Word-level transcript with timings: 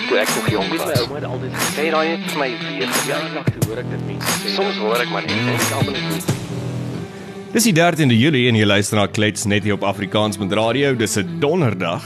ek 0.00 0.08
toe 0.08 0.18
ek 0.20 0.30
nog 0.36 0.50
jonk 0.50 0.74
was. 0.74 0.84
My 0.86 0.98
ouma 1.04 1.16
het 1.18 1.26
altyd 1.28 1.56
gesê 1.60 1.86
daai 1.92 2.08
het 2.08 2.28
vir 2.30 2.38
my 2.40 2.50
weer 2.66 2.92
verjaardag 2.96 3.48
toe 3.54 3.64
hoor 3.68 3.80
ek 3.82 3.88
dit 3.90 4.04
mense. 4.08 4.52
Soms 4.56 4.78
hoor 4.80 5.02
ek 5.04 5.10
maar 5.12 5.26
net 5.26 5.36
en 5.36 5.50
ek 5.54 5.72
almal 5.78 5.98
net 5.98 6.36
Dis 7.50 7.66
die 7.66 7.74
13de 7.74 8.14
Julie 8.14 8.44
en 8.46 8.54
jy 8.54 8.66
luister 8.68 9.00
na 9.00 9.08
Klets 9.10 9.48
net 9.50 9.64
hier 9.66 9.74
op 9.74 9.82
Afrikaans 9.82 10.38
met 10.38 10.52
radio. 10.54 10.94
Dis 10.94 11.18
'n 11.18 11.40
donderdag. 11.42 12.04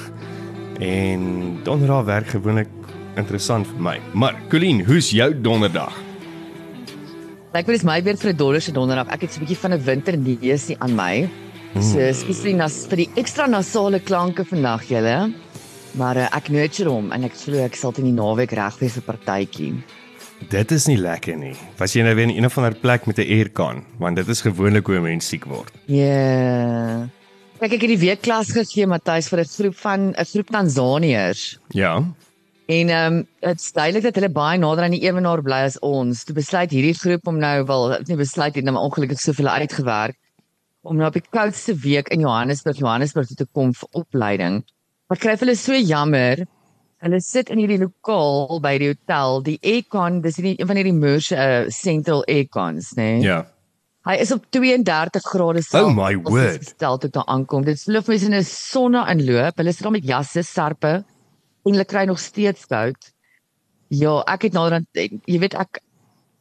En 0.80 1.60
donderdag 1.62 2.04
werk 2.04 2.28
gewoonlik 2.32 2.68
interessant 3.16 3.66
vir 3.66 3.80
my. 3.80 4.00
Maar 4.12 4.34
Colleen, 4.48 4.84
hoe's 4.84 5.10
jou 5.10 5.30
donderdag? 5.40 5.92
Lyk 7.52 7.66
wel 7.66 7.74
is 7.74 7.84
my 7.84 8.02
weer 8.02 8.16
vir 8.16 8.32
'n 8.32 8.36
donderse 8.36 8.72
donderdag. 8.72 9.08
Ek 9.12 9.20
het 9.20 9.32
so 9.32 9.40
'n 9.40 9.44
bietjie 9.44 9.58
van 9.58 9.72
'n 9.72 9.84
winterneusie 9.84 10.76
aan 10.78 10.94
my. 10.94 11.28
So, 11.80 11.98
skus 12.12 12.38
vir 12.40 12.50
die 12.52 12.54
nas 12.54 12.86
vir 12.86 12.96
die 12.96 13.10
ekstra 13.16 13.46
nasale 13.46 14.00
klanke 14.00 14.44
vandag 14.44 14.82
julle. 14.88 15.32
Maar 15.98 16.16
uh, 16.16 16.28
ek 16.36 16.48
nurture 16.50 16.90
hom 16.90 17.12
en 17.14 17.24
ek 17.24 17.36
glo 17.38 17.60
ek 17.62 17.76
sal 17.78 17.92
teen 17.94 18.08
die 18.10 18.16
naweek 18.16 18.52
reg 18.58 18.78
wees 18.80 18.96
vir 18.98 19.06
partytjie. 19.06 19.74
Dit 20.50 20.72
is 20.74 20.88
nie 20.90 20.98
lekker 20.98 21.36
nie. 21.38 21.54
Was 21.78 21.94
jy 21.94 22.02
nou 22.02 22.14
weer 22.14 22.26
in 22.26 22.34
een 22.34 22.48
of 22.48 22.58
ander 22.58 22.74
plek 22.74 23.06
met 23.06 23.18
'n 23.18 23.28
aircon? 23.38 23.84
Want 23.98 24.16
dit 24.16 24.28
is 24.28 24.42
gewoonlik 24.42 24.86
hoe 24.86 24.96
'n 24.98 25.02
mens 25.02 25.28
siek 25.28 25.44
word. 25.44 25.72
Ja. 25.86 25.96
Yeah. 25.96 27.08
Kyk 27.60 27.72
ek 27.72 27.80
het 27.86 27.92
die 27.94 28.02
week 28.02 28.22
klas 28.22 28.50
gegee 28.50 28.86
Matthys 28.86 29.28
vir 29.28 29.40
'n 29.40 29.48
groep 29.48 29.76
van 29.76 30.00
'n 30.10 30.24
groep 30.24 30.50
Tansaniërs. 30.50 31.58
Ja. 31.68 32.02
En 32.66 32.88
ehm 32.88 33.12
um, 33.12 33.26
dit 33.40 33.60
is 33.60 33.72
duidelik 33.72 34.02
dat 34.02 34.14
hulle 34.14 34.28
baie 34.28 34.58
nader 34.58 34.84
aan 34.84 34.96
die 34.96 35.06
ewenaar 35.06 35.42
bly 35.42 35.62
as 35.68 35.78
ons. 35.78 36.24
Toe 36.24 36.34
besluit 36.34 36.70
hierdie 36.70 36.98
groep 36.98 37.26
om 37.26 37.38
nou 37.38 37.64
wel 37.64 37.98
nie 38.06 38.16
besluit 38.16 38.54
het 38.54 38.64
nou 38.64 38.74
maar 38.74 38.84
ongelukkig 38.88 39.20
soveel 39.20 39.48
uitgewerk 39.48 40.16
om 40.82 40.96
nou 40.96 41.08
op 41.08 41.16
die 41.16 41.30
koudste 41.30 41.74
week 41.74 42.08
in 42.08 42.20
Johannesburg 42.20 42.78
Johannesburg 42.78 43.26
toe 43.26 43.36
te 43.36 43.46
kom 43.52 43.72
vir 43.74 43.88
opleiding. 43.92 44.64
Maar 45.08 45.20
kry 45.20 45.36
hulle 45.40 45.56
so 45.56 45.76
jammer. 45.76 46.46
Hulle 47.04 47.20
sit 47.20 47.50
in 47.52 47.60
hierdie 47.60 47.82
lokaal 47.82 48.60
by 48.64 48.78
die 48.80 48.92
hotel, 48.94 49.42
die 49.44 49.58
aircon, 49.60 50.22
dis 50.24 50.38
nie 50.40 50.54
een 50.56 50.68
van 50.70 50.78
hierdie 50.80 50.96
Moors 50.96 51.28
uh, 51.36 51.66
Central 51.68 52.24
aircons, 52.32 52.94
nê? 52.96 53.10
Nee? 53.18 53.26
Ja. 53.26 53.42
Hy 54.04 54.18
is 54.20 54.32
op 54.34 54.44
32 54.52 55.24
grade 55.24 55.62
Oh 55.80 55.88
my 55.96 56.10
word. 56.26 56.64
Stel 56.74 56.98
toe 57.00 57.08
daar 57.12 57.28
aankom. 57.32 57.64
Dit 57.64 57.80
sloof 57.80 58.10
mense 58.12 58.26
in 58.28 58.36
'n 58.36 58.44
sonne 58.44 59.00
inloop. 59.08 59.56
Hulle 59.56 59.72
sit 59.72 59.82
daar 59.82 59.96
met 59.96 60.04
jasse, 60.04 60.42
serpe 60.44 61.04
en 61.64 61.72
hulle 61.72 61.84
kry 61.88 62.04
nog 62.04 62.20
steeds 62.20 62.66
koud. 62.68 63.00
Ja, 63.88 64.20
ek 64.28 64.42
het 64.48 64.52
nou 64.52 64.68
dan 64.70 64.84
jy 64.92 65.38
weet 65.40 65.54
ek 65.54 65.80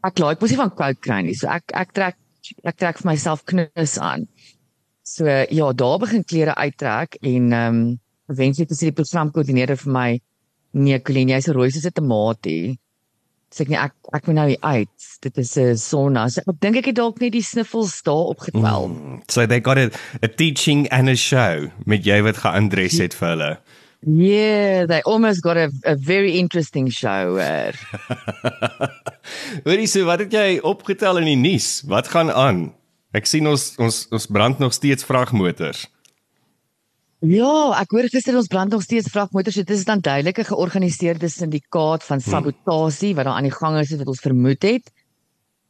ek 0.03 0.19
like 0.19 0.41
mos 0.41 0.51
nie 0.51 0.59
van 0.59 0.75
koud 0.75 0.99
kry 0.99 1.21
nie. 1.23 1.35
So 1.35 1.47
ek 1.47 1.71
ek 1.73 1.93
trek 1.93 2.17
ek 2.67 2.75
trek 2.75 2.99
vir 2.99 3.11
myself 3.11 3.45
knus 3.45 3.97
aan. 3.97 4.27
So 5.03 5.27
ja, 5.27 5.71
daar 5.71 5.99
begin 5.99 6.23
klere 6.23 6.55
uittrek 6.55 7.15
en 7.21 7.51
ehm 7.51 7.75
um, 7.75 7.99
eventually 8.29 8.67
het 8.69 8.79
die 8.79 8.91
programkoördineerder 8.91 9.77
vir 9.77 9.91
my 9.91 10.19
nee, 10.73 11.01
Colleen, 11.01 11.29
jy's 11.29 11.47
'n 11.47 11.53
rooi 11.53 11.71
soos 11.71 11.85
'n 11.85 11.93
tamatie. 11.93 12.79
Sê 13.53 13.61
ek 13.61 13.69
nee, 13.69 13.77
ek 13.77 13.93
ek 14.13 14.27
moet 14.27 14.35
nou 14.35 14.47
hier 14.47 14.61
uit. 14.61 14.89
Dit 15.21 15.37
is 15.37 15.57
'n 15.57 15.77
sauna. 15.77 16.29
So, 16.29 16.41
ek 16.41 16.59
dink 16.59 16.77
ek 16.77 16.85
het 16.85 16.95
dalk 16.95 17.19
net 17.19 17.31
die 17.31 17.41
sniffels 17.41 18.01
daar 18.01 18.33
opgetel. 18.33 18.89
Mm. 18.89 19.21
So 19.29 19.45
they 19.45 19.61
got 19.61 19.77
a, 19.77 19.91
a 20.23 20.27
teaching 20.27 20.89
and 20.89 21.09
a 21.09 21.15
show 21.15 21.69
met 21.85 22.05
jy 22.05 22.21
wat 22.23 22.37
geaandres 22.37 22.97
het 22.97 23.13
vir 23.13 23.29
hulle. 23.29 23.57
Yeah, 24.05 24.85
they 24.85 25.01
almost 25.03 25.43
got 25.43 25.55
a 25.55 25.71
a 25.85 25.95
very 25.95 26.37
interesting 26.37 26.91
show. 26.91 27.39
Hoorie, 29.63 29.87
so 29.87 30.03
wat 30.05 30.19
het 30.19 30.33
jy 30.33 30.59
opgetel 30.59 31.17
in 31.17 31.25
die 31.25 31.39
nuus? 31.39 31.83
Wat 31.87 32.07
gaan 32.07 32.31
aan? 32.31 32.73
Ek 33.13 33.29
sien 33.29 33.47
ons 33.47 33.75
ons 33.77 34.07
ons 34.11 34.27
brand 34.27 34.59
nog 34.59 34.73
steeds 34.73 35.05
vragmotors. 35.05 35.85
Ja, 37.23 37.79
ek 37.79 37.93
hoor 37.95 38.09
gister 38.11 38.35
ons 38.35 38.49
brand 38.51 38.71
nog 38.71 38.83
steeds 38.83 39.11
vragmotors. 39.11 39.55
Dit 39.55 39.69
is 39.69 39.85
dan 39.87 39.99
duidelik 40.03 40.39
'n 40.39 40.51
georganiseerde 40.51 41.29
syndikaat 41.29 42.03
van 42.03 42.19
sabotasie 42.21 43.15
wat 43.15 43.25
daar 43.25 43.37
aan 43.37 43.49
die 43.49 43.59
gang 43.59 43.79
is 43.79 43.95
wat 43.95 44.07
ons 44.07 44.19
vermoed 44.19 44.61
het. 44.63 44.91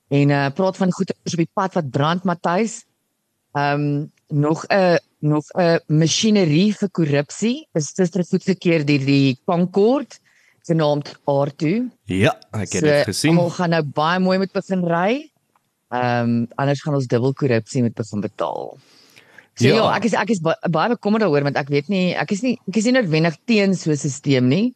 En 0.09 0.29
uh 0.29 0.49
praat 0.53 0.77
van 0.77 0.91
goeders 0.91 1.33
op 1.33 1.41
die 1.41 1.53
pad 1.53 1.73
wat 1.73 1.89
brand 1.89 2.23
Matthys. 2.23 2.85
Ehm 3.53 3.81
um, 3.81 4.11
nog 4.27 4.65
'n 4.67 4.97
nog 5.19 5.45
'n 5.53 5.79
masjinerie 5.87 6.73
vir 6.75 6.89
korrupsie 6.89 7.67
is 7.73 7.93
gister 7.95 8.23
goedgekeur 8.23 8.85
deur 8.85 9.05
die 9.05 9.37
Concord 9.45 10.19
genaamd 10.65 11.15
R2. 11.25 11.91
Ja, 12.05 12.33
ek 12.51 12.71
het 12.71 12.81
dit 12.81 13.03
gesien. 13.03 13.37
Ons 13.37 13.53
gaan 13.53 13.69
nou 13.69 13.83
baie 13.83 14.19
mooi 14.19 14.37
met 14.37 14.51
begin 14.51 14.83
ry. 14.85 15.31
Ehm 15.89 16.29
um, 16.29 16.47
anders 16.55 16.81
gaan 16.81 16.95
ons 16.95 17.07
dubbel 17.07 17.33
korrupsie 17.33 17.81
met 17.81 17.93
begin 17.93 18.21
betaal. 18.21 18.77
So 19.55 19.67
ja, 19.67 19.75
Ja. 19.75 19.83
ja 19.83 19.97
ek 19.97 20.05
is 20.05 20.13
ek 20.17 20.29
is 20.33 20.41
ba 20.41 20.55
baie 20.69 20.89
bekommerd 20.95 21.21
daaroor 21.23 21.43
want 21.43 21.57
ek 21.57 21.69
weet 21.69 21.89
nie 21.89 22.13
ek 22.17 22.31
is 22.31 22.41
nie 22.41 22.57
ek 22.67 22.77
is 22.77 22.85
nie 22.85 22.95
noodwendig 22.95 23.37
teen 23.45 23.75
so 23.75 23.91
'n 23.91 23.97
stelsel 23.97 24.43
nie. 24.43 24.73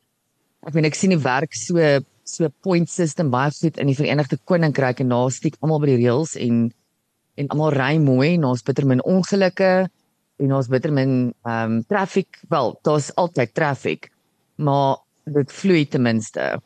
Ek 0.68 0.74
meen 0.74 0.86
ek 0.86 0.96
sien 0.96 1.10
die 1.10 1.18
werk 1.24 1.54
so 1.56 1.78
so 2.24 2.50
point 2.62 2.90
system 2.90 3.32
baie 3.32 3.52
goed 3.52 3.78
in 3.78 3.88
die 3.88 3.96
Verenigde 3.96 4.38
Koninkryk 4.46 5.00
en 5.00 5.10
daar 5.10 5.32
stiek 5.32 5.56
almal 5.62 5.80
by 5.80 5.88
die 5.88 6.02
reëls 6.04 6.36
en 6.36 6.72
en 7.38 7.48
almal 7.50 7.72
ry 7.72 7.98
mooi 7.98 8.34
en 8.36 8.46
ons 8.46 8.64
bitter 8.64 8.86
min 8.86 9.02
ongelukke 9.02 9.90
en 10.40 10.54
ons 10.54 10.68
bitter 10.68 10.92
min 10.92 11.34
ehm 11.46 11.78
um, 11.78 11.84
traffic 11.90 12.28
wel 12.50 12.78
daar's 12.84 13.12
altyd 13.16 13.54
traffic 13.54 14.12
maar 14.58 14.98
dit 15.26 15.52
vloei 15.52 15.86
ten 15.86 16.02
minste. 16.02 16.60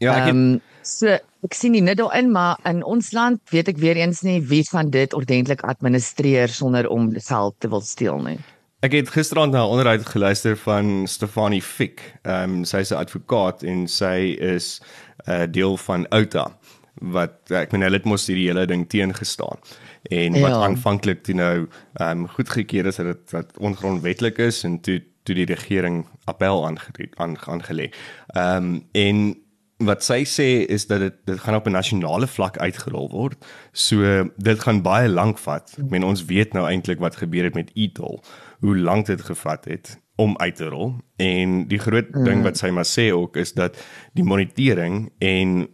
Ja, 0.00 0.16
ek 0.16 0.30
het, 0.30 0.34
Ehm 0.34 0.60
so 0.82 1.06
ek 1.44 1.54
sien 1.54 1.72
nie 1.72 1.82
net 1.84 1.98
daarin 2.00 2.30
maar 2.32 2.56
in 2.68 2.80
ons 2.84 3.12
land 3.12 3.40
weet 3.52 3.68
ek 3.68 3.78
weer 3.80 3.96
eens 4.00 4.22
nie 4.24 4.40
wie 4.48 4.62
van 4.70 4.90
dit 4.90 5.12
ordentlik 5.16 5.60
administreer 5.68 6.48
sonder 6.48 6.88
om 6.88 7.10
geld 7.16 7.54
te 7.60 7.68
wil 7.68 7.80
steel 7.84 8.18
nie. 8.24 8.38
ek 8.80 8.92
het 8.96 9.10
gisterand 9.12 9.52
na 9.52 9.60
'n 9.64 9.70
onderhoud 9.70 10.06
geluister 10.06 10.56
van 10.56 11.06
Stefanie 11.06 11.62
Fick. 11.62 12.00
Ehm 12.22 12.50
um, 12.50 12.64
sy's 12.64 12.90
'n 12.90 12.96
advokaat 12.96 13.62
en 13.62 13.86
sy 13.88 14.36
is 14.40 14.80
'n 15.26 15.30
uh, 15.30 15.46
deel 15.50 15.76
van 15.76 16.08
Outa 16.08 16.56
wat 17.00 17.50
ek 17.50 17.72
meen 17.72 17.82
hulle 17.82 17.96
het 17.96 18.04
mos 18.04 18.26
hierdie 18.26 18.48
hele 18.48 18.66
ding 18.66 18.88
teengestaan 18.88 19.58
en 20.02 20.32
wat 20.40 20.50
Ja. 20.50 20.64
aanvanklik 20.64 21.22
toe 21.22 21.34
nou 21.34 21.68
ehm 21.94 22.10
um, 22.10 22.28
goedgekeur 22.28 22.86
is 22.86 22.96
dat 22.96 23.06
dit 23.06 23.30
wat 23.30 23.58
ongrondwetlik 23.58 24.38
is 24.38 24.64
en 24.64 24.80
toe 24.80 25.02
toe 25.24 25.34
die 25.34 25.44
regering 25.44 26.06
appel 26.24 26.66
aange 26.66 27.08
aan 27.16 27.36
aangelê. 27.38 27.92
Ehm 28.34 28.56
um, 28.56 28.84
en 28.92 29.36
wat 29.80 30.04
sy 30.04 30.20
sê 30.28 30.48
is 30.68 30.84
dat 30.90 31.00
dit 31.00 31.16
dit 31.28 31.40
gaan 31.40 31.56
op 31.56 31.66
'n 31.66 31.72
nasionale 31.72 32.26
vlak 32.26 32.58
uitgerol 32.58 33.08
word. 33.10 33.44
So 33.72 34.30
dit 34.36 34.60
gaan 34.60 34.82
baie 34.82 35.08
lank 35.08 35.38
vat. 35.38 35.74
Ek 35.78 35.90
meen 35.90 36.04
ons 36.04 36.24
weet 36.24 36.52
nou 36.52 36.66
eintlik 36.66 36.98
wat 36.98 37.16
gebeur 37.16 37.44
het 37.44 37.54
met 37.54 37.70
e-toll, 37.74 38.20
hoe 38.60 38.76
lank 38.78 39.06
dit 39.06 39.20
gevat 39.20 39.64
het 39.64 40.00
om 40.16 40.36
uit 40.38 40.56
te 40.56 40.68
rol. 40.68 40.94
En 41.16 41.68
die 41.68 41.78
groot 41.78 42.10
mm. 42.10 42.24
ding 42.24 42.42
wat 42.42 42.56
sy 42.56 42.70
maar 42.70 42.88
sê 42.88 43.10
ook 43.12 43.36
is 43.36 43.52
dat 43.52 43.76
die 44.12 44.24
monitering 44.24 45.12
en 45.18 45.68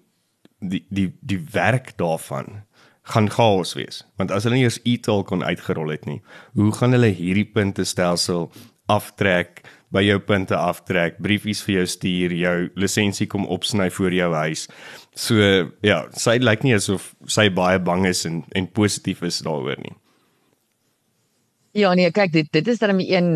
die 0.60 0.86
die 0.88 1.10
die 1.20 1.44
werk 1.52 1.96
daarvan 1.96 2.64
gaan 3.02 3.30
chaos 3.30 3.74
wees. 3.74 4.04
Want 4.16 4.30
as 4.30 4.44
hulle 4.44 4.54
nie 4.54 4.66
eers 4.66 4.80
e-toll 4.82 5.22
kon 5.24 5.44
uitgerol 5.44 5.88
het 5.94 6.06
nie, 6.06 6.22
hoe 6.54 6.72
gaan 6.72 6.94
hulle 6.96 7.12
hierdie 7.14 7.46
punte 7.46 7.84
stelsel 7.84 8.50
aftrek, 8.86 9.62
by 9.94 10.02
jou 10.02 10.18
punte 10.18 10.56
aftrek, 10.58 11.18
briefies 11.22 11.60
vir 11.62 11.74
jou 11.80 11.86
stuur, 11.86 12.32
jou 12.34 12.54
lisensie 12.76 13.26
kom 13.30 13.44
opsny 13.46 13.86
voor 13.90 14.12
jou 14.12 14.32
huis. 14.34 14.66
So 15.14 15.34
ja, 15.82 16.00
sy 16.12 16.38
lyk 16.42 16.64
nie 16.66 16.74
asof 16.74 17.14
sy 17.30 17.48
baie 17.54 17.78
bang 17.78 18.06
is 18.06 18.24
en 18.26 18.42
en 18.54 18.66
positief 18.66 19.22
is 19.22 19.38
daaroor 19.46 19.78
nie. 19.82 19.94
Ja 21.76 21.94
nee, 21.94 22.10
kyk 22.10 22.32
dit 22.32 22.48
dit 22.52 22.68
is 22.72 22.78
dan 22.80 22.96
die 22.98 23.10
een 23.12 23.28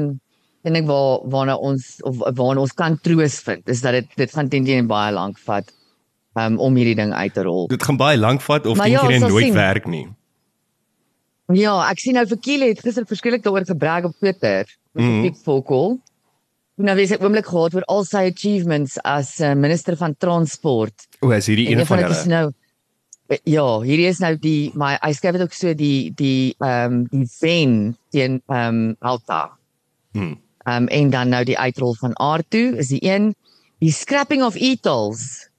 en 0.65 0.77
ek 0.77 0.87
waar 0.89 1.21
waarna 1.33 1.55
ons 1.57 1.99
of 2.09 2.19
waarna 2.37 2.61
ons 2.67 2.73
kan 2.77 2.99
troos 3.05 3.39
vind 3.47 3.69
is 3.69 3.81
dat 3.85 3.93
dit 3.99 4.09
dit 4.17 4.33
gaan 4.33 4.49
teen 4.53 4.65
teen 4.67 4.89
baie 4.91 5.13
lank 5.13 5.39
vat 5.47 5.71
um, 6.37 6.59
om 6.59 6.77
hierdie 6.77 6.97
ding 6.99 7.13
uit 7.15 7.35
te 7.37 7.45
rol. 7.47 7.67
Dit 7.73 7.83
gaan 7.85 7.97
baie 8.01 8.19
lank 8.21 8.43
vat 8.45 8.67
of 8.67 8.77
Maar 8.81 8.89
dink 8.91 8.99
ja, 8.99 9.07
jy 9.09 9.19
dit 9.21 9.29
nooit 9.29 9.45
sien. 9.51 9.55
werk 9.57 9.87
nie. 9.87 10.07
Ja, 11.57 11.75
ek 11.91 11.99
sien 11.99 12.15
nou 12.15 12.27
vir 12.31 12.39
Kiele 12.39 12.69
het 12.71 12.81
gister 12.85 13.07
verskriklik 13.09 13.43
daaroor 13.43 13.65
gebrag 13.67 14.05
op 14.07 14.15
Twitter 14.21 14.67
met 14.95 15.05
Mhm. 15.05 15.23
big 15.23 15.37
vocal. 15.45 15.99
Nou 16.81 16.97
wie 16.97 17.07
se 17.07 17.19
oomblik 17.21 17.49
gehad 17.51 17.75
oor 17.77 17.85
al 17.93 18.07
sy 18.09 18.25
achievements 18.31 18.97
as 19.05 19.35
uh, 19.45 19.53
minister 19.53 19.97
van 20.01 20.15
transport. 20.17 21.09
O, 21.21 21.33
is 21.37 21.51
hierdie 21.51 21.69
En 21.69 21.83
een 21.83 21.87
van 21.89 22.01
dit 22.01 22.07
hulle. 22.09 22.29
nou 22.33 22.53
eh, 23.29 23.39
ja, 23.45 23.67
hierdie 23.85 24.07
is 24.09 24.21
nou 24.23 24.33
die 24.41 24.71
my 24.81 24.95
hy 25.03 25.11
skryf 25.17 25.37
dit 25.37 25.45
ook 25.45 25.57
so 25.57 25.75
die 25.77 26.13
die 26.17 26.55
ehm 26.57 26.95
um, 26.95 27.03
die 27.13 27.27
ven 27.37 27.75
teen 28.15 28.41
ehm 28.49 28.81
um, 28.81 28.97
Alta. 29.01 29.43
Hmm. 30.17 30.39
Ehm 30.65 30.87
um, 30.87 30.89
en 30.89 31.11
dan 31.11 31.29
nou 31.29 31.45
die 31.45 31.59
uitrol 31.59 31.95
van 32.01 32.17
R2 32.17 32.81
is 32.81 32.93
die 32.95 33.03
een 33.05 33.35
die 33.81 33.93
scrapping 33.93 34.45
of 34.45 34.57
e-tolls. 34.57 35.51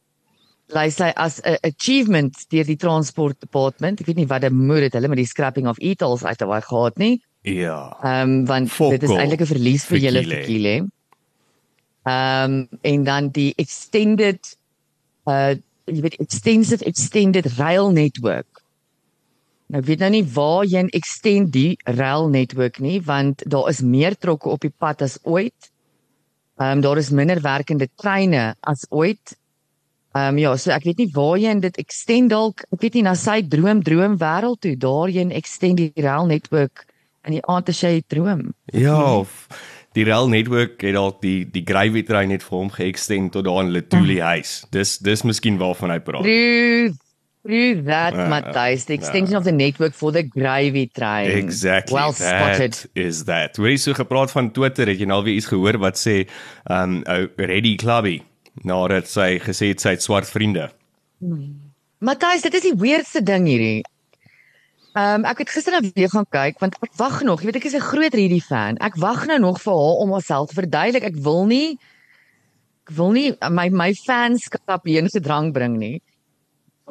Lys 0.73 0.97
hy 1.03 1.11
as 1.15 1.37
'n 1.43 1.59
achievement 1.67 2.45
deur 2.49 2.65
die 2.65 2.79
transport 2.79 3.37
department. 3.39 4.01
Ek 4.01 4.09
weet 4.09 4.17
nie 4.23 4.27
wat 4.27 4.43
'n 4.43 4.55
moed 4.55 4.89
het 4.89 4.97
hulle 4.97 5.07
met 5.07 5.21
die 5.21 5.29
scrapping 5.29 5.67
of 5.67 5.77
e-tolls 5.77 6.25
uit 6.25 6.39
daai 6.39 6.61
gehad 6.61 6.97
nie. 6.97 7.21
Ja. 7.41 7.93
Ehm 8.01 8.41
um, 8.41 8.45
want 8.45 8.73
dit 8.77 9.03
is 9.03 9.13
eintlik 9.13 9.41
'n 9.41 9.53
verlies 9.53 9.85
vir 9.85 9.97
julle 9.97 10.23
Kile. 10.25 10.35
vir 10.35 10.45
Kile. 10.45 10.75
Ehm 12.03 12.53
um, 12.53 12.67
en 12.81 13.03
dan 13.03 13.29
die 13.29 13.53
extended 13.55 14.57
uh 15.29 15.53
jy 15.85 16.01
weet 16.01 16.21
extensive 16.23 16.85
extended 16.85 17.45
rail 17.57 17.91
network. 17.91 18.61
Nou 19.71 19.81
weet 19.85 19.99
nou 19.99 20.09
nie 20.09 20.25
waar 20.33 20.65
jy 20.65 20.81
'n 20.83 20.89
extend 20.97 21.51
die 21.51 21.77
rail 21.83 22.27
network 22.29 22.79
nie 22.79 23.01
want 23.01 23.43
daar 23.49 23.69
is 23.69 23.81
meer 23.81 24.17
trokke 24.17 24.49
op 24.49 24.61
die 24.61 24.73
pad 24.77 25.01
as 25.01 25.19
ooit. 25.23 25.71
Ehm 26.57 26.77
um, 26.77 26.81
daar 26.81 26.97
is 26.97 27.09
minder 27.09 27.41
werkende 27.41 27.89
treine 27.95 28.55
as 28.59 28.85
ooit. 28.89 29.37
Ehm 30.11 30.27
um, 30.27 30.37
ja, 30.37 30.55
so 30.57 30.71
ek 30.71 30.83
weet 30.83 30.97
nie 30.97 31.11
waarheen 31.13 31.59
dit 31.59 31.77
extend 31.77 32.29
dalk, 32.29 32.65
ek 32.71 32.81
weet 32.81 32.93
nie 32.93 33.03
na 33.03 33.13
sy 33.15 33.41
droom 33.47 33.83
droom 33.83 34.17
wêreld 34.17 34.59
toe, 34.59 34.75
daarheen 34.75 35.31
extend 35.31 35.77
die 35.77 35.91
rail 35.95 36.25
netwerk 36.25 36.85
in 37.23 37.37
die 37.37 37.45
aand 37.47 37.69
as 37.69 37.79
jy 37.79 38.01
droom. 38.07 38.49
Ja, 38.73 39.19
of 39.19 39.47
die 39.97 40.05
rail 40.07 40.29
netwerk 40.31 40.81
het 40.81 40.95
dalk 40.95 41.21
die 41.23 41.43
die 41.51 41.63
gravy 41.67 42.03
trein 42.07 42.31
net 42.31 42.43
vir 42.47 42.57
hom 42.57 42.71
geextend 42.71 43.33
tot 43.35 43.45
daar 43.47 43.63
in 43.65 43.73
Letuli 43.75 44.19
huis. 44.23 44.61
Dis 44.71 44.97
dis 45.03 45.23
miskien 45.27 45.59
waarvan 45.61 45.93
hy 45.95 45.99
praat. 46.03 46.27
True. 46.27 46.93
True 47.41 47.81
that, 47.87 48.13
Ja, 48.13 48.27
Matthys. 48.29 48.85
The 48.85 48.93
ja. 48.93 48.99
extension 48.99 49.35
of 49.35 49.43
the 49.43 49.51
network 49.51 49.95
for 49.97 50.11
the 50.11 50.21
gravy 50.21 50.85
train. 50.87 51.31
Exactly. 51.31 51.95
Well 51.95 52.13
spotted. 52.13 52.85
Is 52.93 53.23
that. 53.25 53.57
Hoe 53.57 53.71
is 53.71 53.83
so 53.83 53.93
gepraat 53.93 54.31
van 54.31 54.51
Twitter? 54.51 54.87
Het 54.87 55.01
jy 55.01 55.07
nou 55.09 55.23
weer 55.25 55.39
iets 55.39 55.49
gehoor 55.49 55.79
wat 55.81 55.97
sê 55.97 56.27
um 56.69 57.01
ou 57.09 57.25
Reddy 57.41 57.75
Clubby 57.81 58.21
nadat 58.67 59.09
sy 59.09 59.39
gesê 59.41 59.71
het 59.71 59.81
sy 59.81 59.95
het 59.95 60.05
swart 60.05 60.29
vriende. 60.29 60.69
Matthys, 62.01 62.45
dit 62.45 62.53
is 62.57 62.65
die 62.69 62.77
weirdste 62.77 63.23
ding 63.25 63.47
hierdie. 63.49 63.81
Ehm 64.91 65.21
um, 65.21 65.25
ek 65.25 65.45
het 65.45 65.49
gister 65.49 65.71
nou 65.71 65.91
weer 65.95 66.09
gaan 66.11 66.27
kyk 66.27 66.59
want 66.59 66.75
ek 66.83 66.95
wag 66.99 67.21
nog, 67.23 67.39
jy 67.39 67.47
weet 67.47 67.61
ek 67.61 67.67
is 67.69 67.75
'n 67.79 67.89
groot 67.91 68.13
Reddy 68.13 68.39
fan. 68.43 68.77
Ek 68.77 68.95
wag 68.99 69.25
nou 69.25 69.39
nog 69.39 69.61
vir 69.61 69.73
haar 69.73 69.99
om 70.03 70.11
haarself 70.11 70.49
te 70.49 70.59
verduidelik. 70.59 71.03
Ek 71.03 71.15
wil 71.15 71.45
nie 71.45 71.79
ek 72.83 72.91
wil 72.97 73.11
nie 73.11 73.31
my 73.49 73.69
my 73.69 73.93
fanskap 73.93 74.85
heen 74.85 75.07
gedrang 75.07 75.53
bring 75.53 75.77
nie. 75.77 76.01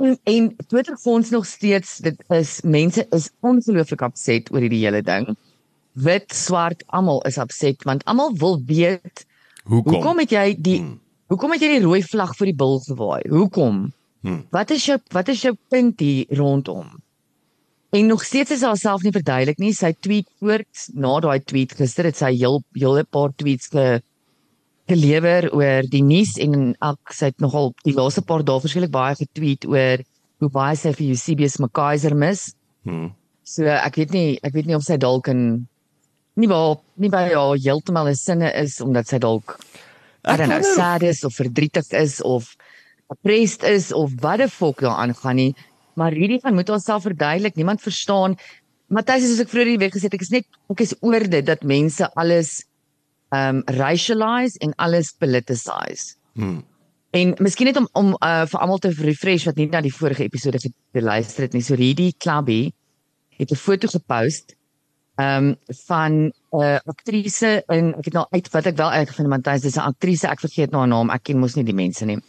En, 0.01 0.19
en 0.25 0.57
Twitter 0.67 0.97
fonds 0.97 1.31
nog 1.31 1.47
steeds 1.47 1.99
dit 1.99 2.17
is 2.29 2.61
mense 2.63 3.07
is 3.11 3.31
ongelooflik 3.41 4.01
opset 4.01 4.49
oor 4.53 4.61
hierdie 4.61 4.85
hele 4.85 5.03
ding. 5.03 5.37
Wit, 5.93 6.33
swart, 6.33 6.83
almal 6.87 7.21
is 7.29 7.39
opset 7.39 7.85
want 7.85 8.05
almal 8.05 8.33
wil 8.33 8.63
weet 8.65 9.27
Hoekom? 9.65 9.93
Hoekom 9.93 10.19
het 10.19 10.31
jy 10.31 10.57
die 10.57 10.79
hmm. 10.79 11.01
hoekom 11.29 11.53
het 11.53 11.61
jy 11.61 11.69
die 11.77 11.85
rooi 11.85 12.01
vlag 12.03 12.33
vir 12.39 12.51
die 12.51 12.57
bil 12.57 12.81
gewaai? 12.81 13.23
Hoekom? 13.29 13.93
Hmm. 14.25 14.43
Wat 14.51 14.71
is 14.71 14.87
jou 14.89 14.99
wat 15.13 15.29
is 15.29 15.43
jou 15.45 15.55
punt 15.69 16.01
hier 16.01 16.27
rondom? 16.41 17.00
En 17.91 18.07
nog 18.07 18.23
steeds 18.25 18.51
is 18.55 18.63
haarself 18.63 19.03
nie 19.03 19.15
verduidelik 19.15 19.59
nie. 19.59 19.73
Sy 19.75 19.91
tweet 19.99 20.29
voort 20.39 20.87
na 20.95 21.17
daai 21.25 21.41
tweet 21.43 21.75
gister 21.79 22.07
het 22.07 22.19
sy 22.21 22.31
heel 22.37 22.61
hele 22.79 23.03
paar 23.05 23.35
tweets 23.35 23.71
ge 23.73 24.01
gelewer 24.91 25.49
oor 25.55 25.87
die 25.91 26.03
nuus 26.03 26.37
en 26.43 26.73
ek 26.83 27.15
sy 27.15 27.31
het 27.31 27.43
nogal 27.43 27.73
die 27.87 27.95
laaste 27.95 28.23
paar 28.27 28.43
dae 28.47 28.63
verskillik 28.63 28.93
baie 28.95 29.15
getweet 29.19 29.67
oor 29.71 30.03
hoe 30.43 30.51
baie 30.55 30.79
sy 30.79 30.93
vir 30.97 31.13
Eusebius 31.15 31.59
McKaiser 31.61 32.17
mis. 32.19 32.49
Hmm. 32.87 33.11
So 33.47 33.67
ek 33.71 34.01
weet 34.01 34.15
nie 34.15 34.39
ek 34.47 34.55
weet 34.57 34.71
nie 34.71 34.79
of 34.79 34.87
sy 34.87 34.99
dalk 34.99 35.31
in 35.31 35.45
nie 36.41 36.51
waar 36.51 36.79
nie 36.97 37.11
by 37.13 37.27
haar 37.29 37.59
heeltemal 37.59 38.09
'n 38.11 38.19
sinne 38.19 38.51
is 38.55 38.81
omdat 38.81 39.11
sy 39.11 39.19
dalk 39.19 39.59
I 40.25 40.37
don't 40.37 40.51
know 40.51 40.63
sad 40.63 41.03
is 41.03 41.25
of 41.25 41.35
verdrietig 41.35 41.93
is 41.93 42.21
of 42.23 42.55
depressed 43.11 43.65
is 43.65 43.93
of 43.93 44.13
wat 44.23 44.39
die 44.39 44.49
fok 44.49 44.81
daar 44.85 44.99
aangaan 45.03 45.37
nie. 45.37 45.55
Maar 46.01 46.17
hierdie 46.17 46.41
van 46.41 46.57
moet 46.57 46.73
onsself 46.73 47.05
verduidelik. 47.05 47.59
Niemand 47.61 47.85
verstaan. 47.85 48.39
Matthys 48.91 49.29
soos 49.29 49.45
ek 49.45 49.53
vroeër 49.53 49.75
die 49.75 49.81
week 49.85 49.95
gesê 49.95 50.09
het, 50.09 50.17
ek 50.17 50.25
is 50.25 50.33
net 50.35 50.47
ek 50.73 50.83
is 50.87 50.97
oor 51.05 51.27
dit 51.31 51.47
dat 51.47 51.63
mense 51.63 52.09
alles 52.19 52.65
um 53.37 53.61
racialize 53.79 54.59
en 54.65 54.73
alles 54.83 55.13
politicize. 55.15 56.17
Hmm. 56.35 56.65
En 57.15 57.35
miskien 57.39 57.71
net 57.71 57.79
om 57.79 57.87
om 57.99 58.15
uh, 58.17 58.47
vir 58.51 58.63
almal 58.63 58.81
te 58.83 58.91
refresh 58.97 59.47
wat 59.47 59.61
nie 59.61 59.69
na 59.71 59.83
die 59.85 59.95
vorige 59.95 60.27
episode 60.27 60.59
geluister 60.97 61.47
het 61.47 61.55
nie. 61.55 61.63
So 61.63 61.79
Reddy 61.79 62.11
Clubby 62.19 62.73
het 63.39 63.53
'n 63.53 63.63
foto 63.67 63.89
gepost 63.89 64.57
um 65.21 65.55
van 65.87 66.13
'n 66.13 66.33
uh, 66.51 66.79
aktrise 66.87 67.63
en 67.67 67.95
ek 67.99 68.05
het 68.05 68.15
nou 68.15 68.27
uit 68.31 68.51
wat 68.51 68.67
ek 68.67 68.77
wel 68.77 68.91
uitgevind 68.91 69.29
Matthys 69.29 69.63
dis 69.63 69.77
'n 69.77 69.91
aktrise 69.93 70.29
ek 70.29 70.41
vergeet 70.41 70.71
nou 70.71 70.81
haar 70.81 70.89
naam 70.89 71.11
ek 71.11 71.23
ken 71.23 71.39
mos 71.39 71.55
nie 71.55 71.65
die 71.65 71.75
mense 71.75 72.05
nie 72.05 72.17
'n 72.17 72.23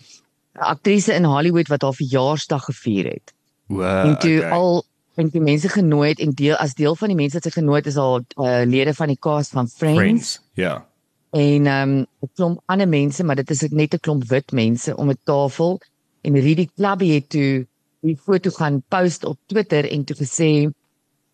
aktrise 0.76 1.14
in 1.14 1.24
Hollywood 1.24 1.68
wat 1.68 1.82
haar 1.82 1.94
verjaarsdag 1.94 2.66
gevier 2.66 3.06
het 3.06 3.34
Wow. 3.72 4.06
en 4.08 4.20
toe 4.20 4.38
okay. 4.38 4.52
al 4.52 4.84
en 5.16 5.30
die 5.34 5.42
mense 5.44 5.70
genooi 5.70 6.10
het 6.10 6.22
en 6.24 6.32
deel 6.36 6.56
as 6.56 6.74
deel 6.78 6.96
van 6.96 7.12
die 7.12 7.18
mense 7.20 7.38
wat 7.38 7.48
sy 7.48 7.54
genooi 7.56 7.80
het 7.82 7.90
is 7.92 7.98
al 8.00 8.22
uh, 8.22 8.62
lede 8.66 8.94
van 8.98 9.12
die 9.12 9.20
cast 9.20 9.52
van 9.56 9.68
Friends, 9.68 10.00
Friends. 10.00 10.40
Ja. 10.60 10.86
en 11.32 11.68
um 11.68 11.94
'n 12.00 12.30
klomp 12.36 12.62
ander 12.66 12.88
mense 12.88 13.24
maar 13.24 13.36
dit 13.36 13.50
is 13.50 13.62
net 13.70 13.94
'n 13.94 14.04
klomp 14.08 14.24
wit 14.30 14.52
mense 14.52 14.96
om 14.96 15.10
'n 15.10 15.20
tafel 15.24 15.80
en 16.22 16.40
Reddy 16.40 16.68
Clubby 16.76 17.14
het 17.14 17.30
toe 17.30 17.68
die 18.02 18.18
foto 18.18 18.50
gaan 18.50 18.82
post 18.90 19.26
op 19.26 19.38
Twitter 19.46 19.90
en 19.92 20.04
toe 20.04 20.16
gesê 20.16 20.72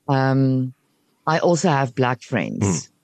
um 0.06 0.74
I 1.28 1.40
also 1.40 1.68
have 1.68 1.94
black 1.94 2.24
friends. 2.24 2.66
Hmm. 2.66 2.96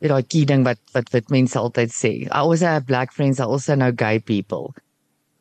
Dit 0.00 0.12
daai 0.12 0.24
key 0.24 0.44
ding 0.48 0.64
wat 0.64 0.80
wat 0.92 1.10
wit 1.12 1.28
mense 1.32 1.58
altyd 1.58 1.92
sê. 1.92 2.12
I 2.24 2.40
also 2.40 2.66
have 2.66 2.88
black 2.88 3.12
friends, 3.12 3.40
I 3.40 3.44
also 3.44 3.74
know 3.74 3.92
gay 3.92 4.18
people. 4.20 4.72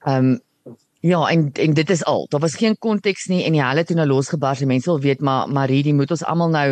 Um 0.06 0.40
ja, 1.06 1.22
en 1.30 1.50
en 1.54 1.74
dit 1.78 1.90
is 1.90 2.04
al. 2.04 2.25
Daar 2.30 2.42
was 2.42 2.57
geen 2.57 2.78
konteks 2.78 3.28
nie 3.30 3.44
en 3.46 3.54
die 3.54 3.63
helle 3.63 3.84
toe 3.86 3.96
nou 3.98 4.07
losgebars. 4.10 4.63
Die 4.63 4.69
mense 4.69 4.90
wil 4.90 5.02
weet 5.04 5.22
maar 5.22 5.50
maar 5.50 5.69
hierdie 5.69 5.94
moet 5.94 6.12
ons 6.12 6.25
almal 6.25 6.50
nou 6.50 6.68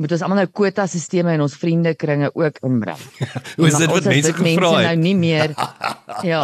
moet 0.00 0.12
ons 0.16 0.22
almal 0.24 0.38
nou 0.40 0.48
kwota 0.48 0.86
sisteme 0.88 1.32
in 1.36 1.42
ons 1.44 1.54
vriendekringe 1.60 2.30
ook 2.32 2.60
inbring. 2.64 3.00
Hoe 3.56 3.68
is 3.68 3.78
dit 3.80 3.92
wat 3.92 4.08
mense 4.08 4.32
gevra 4.36 4.70
nou 4.70 4.84
het? 4.84 5.00
nie 5.00 5.16
meer 5.16 5.54
Ja. 6.32 6.42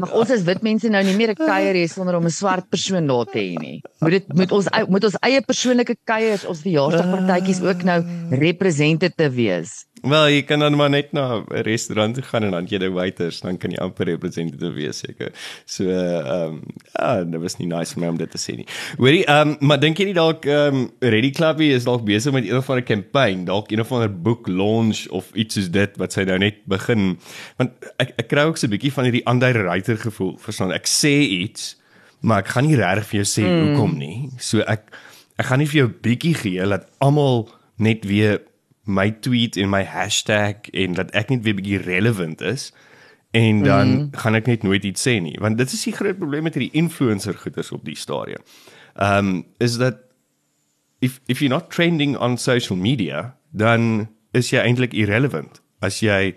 Mag 0.00 0.14
ons 0.16 0.30
as 0.34 0.42
wit 0.46 0.62
mense 0.66 0.90
nou 0.90 1.02
nie 1.06 1.14
meer 1.18 1.34
'n 1.34 1.38
kuier 1.38 1.78
hê 1.78 1.86
sonder 1.90 2.18
om 2.18 2.26
'n 2.26 2.34
swart 2.34 2.70
persoon 2.70 3.06
daar 3.06 3.26
te 3.30 3.38
hê 3.38 3.54
nie. 3.60 3.78
Moet 4.00 4.18
dit 4.18 4.34
moet 4.34 4.52
ons 4.52 4.70
moet 4.88 5.04
ons 5.04 5.18
eie 5.22 5.42
persoonlike 5.42 5.96
kuiers, 6.04 6.46
ons 6.46 6.62
verjaarsdagpartytjies 6.66 7.62
ook 7.62 7.82
nou 7.86 8.00
representative 8.30 9.30
wees. 9.30 9.84
Wel, 10.04 10.26
jy 10.28 10.42
kan 10.44 10.60
dan 10.60 10.74
maar 10.76 10.90
net 10.92 11.12
na 11.16 11.40
'n 11.40 11.62
restaurant 11.64 12.14
toe 12.14 12.22
gaan 12.22 12.44
en 12.44 12.50
dan 12.50 12.66
jy 12.68 12.78
die 12.78 12.90
waiters, 12.92 13.40
dan 13.40 13.56
kan 13.56 13.70
jy 13.70 13.78
amper 13.80 14.06
representative 14.06 14.72
wees 14.76 14.98
seker. 14.98 15.32
So 15.64 15.88
ehm 15.88 16.60
um, 16.60 16.62
ja, 16.92 17.24
dit 17.24 17.40
was 17.40 17.56
nie 17.56 17.66
nice 17.66 17.94
vir 17.94 18.02
my 18.02 18.08
om 18.08 18.18
dit 18.20 18.30
te 18.30 18.38
sê 18.38 18.56
nie. 18.56 18.66
Hoorie, 18.98 19.24
ehm 19.24 19.48
um, 19.48 19.56
maar 19.60 19.80
dink 19.80 19.98
jy 19.98 20.04
nie 20.04 20.16
dalk 20.16 20.44
ehm 20.44 20.76
um, 20.76 20.90
Ready 21.00 21.30
Clubby 21.30 21.70
is 21.72 21.88
dalk 21.88 22.04
besig 22.04 22.32
met 22.32 22.44
een 22.44 22.56
of 22.56 22.68
ander 22.70 22.84
campaign, 22.84 23.44
dalk 23.44 23.70
een 23.72 23.80
of 23.80 23.92
ander 23.92 24.12
boek 24.12 24.48
launch 24.48 25.06
of 25.08 25.32
iets 25.32 25.54
soos 25.54 25.70
dit 25.70 25.96
wat 25.96 26.12
sy 26.12 26.24
nou 26.28 26.38
net 26.38 26.60
begin. 26.66 27.18
Want 27.56 27.72
ek 27.96 28.12
ek 28.18 28.28
kry 28.28 28.44
ook 28.44 28.60
so 28.60 28.66
'n 28.66 28.76
bietjie 28.76 28.92
van 28.92 29.04
hierdie 29.04 29.26
underwriter 29.26 29.96
gevoel, 29.96 30.36
verstaan? 30.38 30.72
Ek 30.72 30.86
sê 30.86 31.16
iets, 31.40 31.76
maar 32.20 32.44
ek 32.44 32.48
gaan 32.48 32.66
nie 32.66 32.76
regtig 32.76 33.06
vir 33.06 33.22
jou 33.22 33.28
sê 33.40 33.44
mm. 33.48 33.60
hoekom 33.64 33.98
nie. 33.98 34.30
So 34.38 34.60
ek 34.60 34.92
ek 35.38 35.46
gaan 35.46 35.58
nie 35.58 35.66
vir 35.66 35.80
jou 35.80 35.88
'n 35.88 36.00
bietjie 36.02 36.34
gee 36.34 36.68
dat 36.68 36.88
almal 36.98 37.48
net 37.78 38.04
weer 38.04 38.40
my 38.84 39.10
tweet 39.10 39.56
en 39.56 39.70
my 39.72 39.82
hashtag 39.84 40.68
en 40.72 40.96
dat 40.98 41.12
ek 41.16 41.30
net 41.32 41.44
weer 41.44 41.56
bietjie 41.56 41.80
relevant 41.84 42.40
is 42.44 42.72
en 43.34 43.62
dan 43.64 43.88
mm. 43.88 44.08
gaan 44.22 44.36
ek 44.38 44.46
net 44.46 44.62
nooit 44.62 44.84
iets 44.84 45.06
sê 45.08 45.16
nie 45.22 45.36
want 45.42 45.58
dit 45.58 45.72
is 45.72 45.84
die 45.88 45.94
groot 45.96 46.18
probleem 46.20 46.46
met 46.46 46.54
hierdie 46.58 46.74
influencer 46.78 47.34
goeders 47.40 47.72
op 47.74 47.84
die 47.84 47.98
stadium. 47.98 48.44
Um 49.00 49.46
is 49.58 49.78
that 49.82 50.04
if 51.00 51.20
if 51.26 51.40
you're 51.40 51.54
not 51.54 51.70
trending 51.70 52.16
on 52.16 52.38
social 52.38 52.78
media 52.78 53.34
dan 53.50 54.08
is 54.32 54.52
jy 54.52 54.62
eintlik 54.62 54.94
irrelevant 54.94 55.62
as 55.80 56.02
jy 56.04 56.34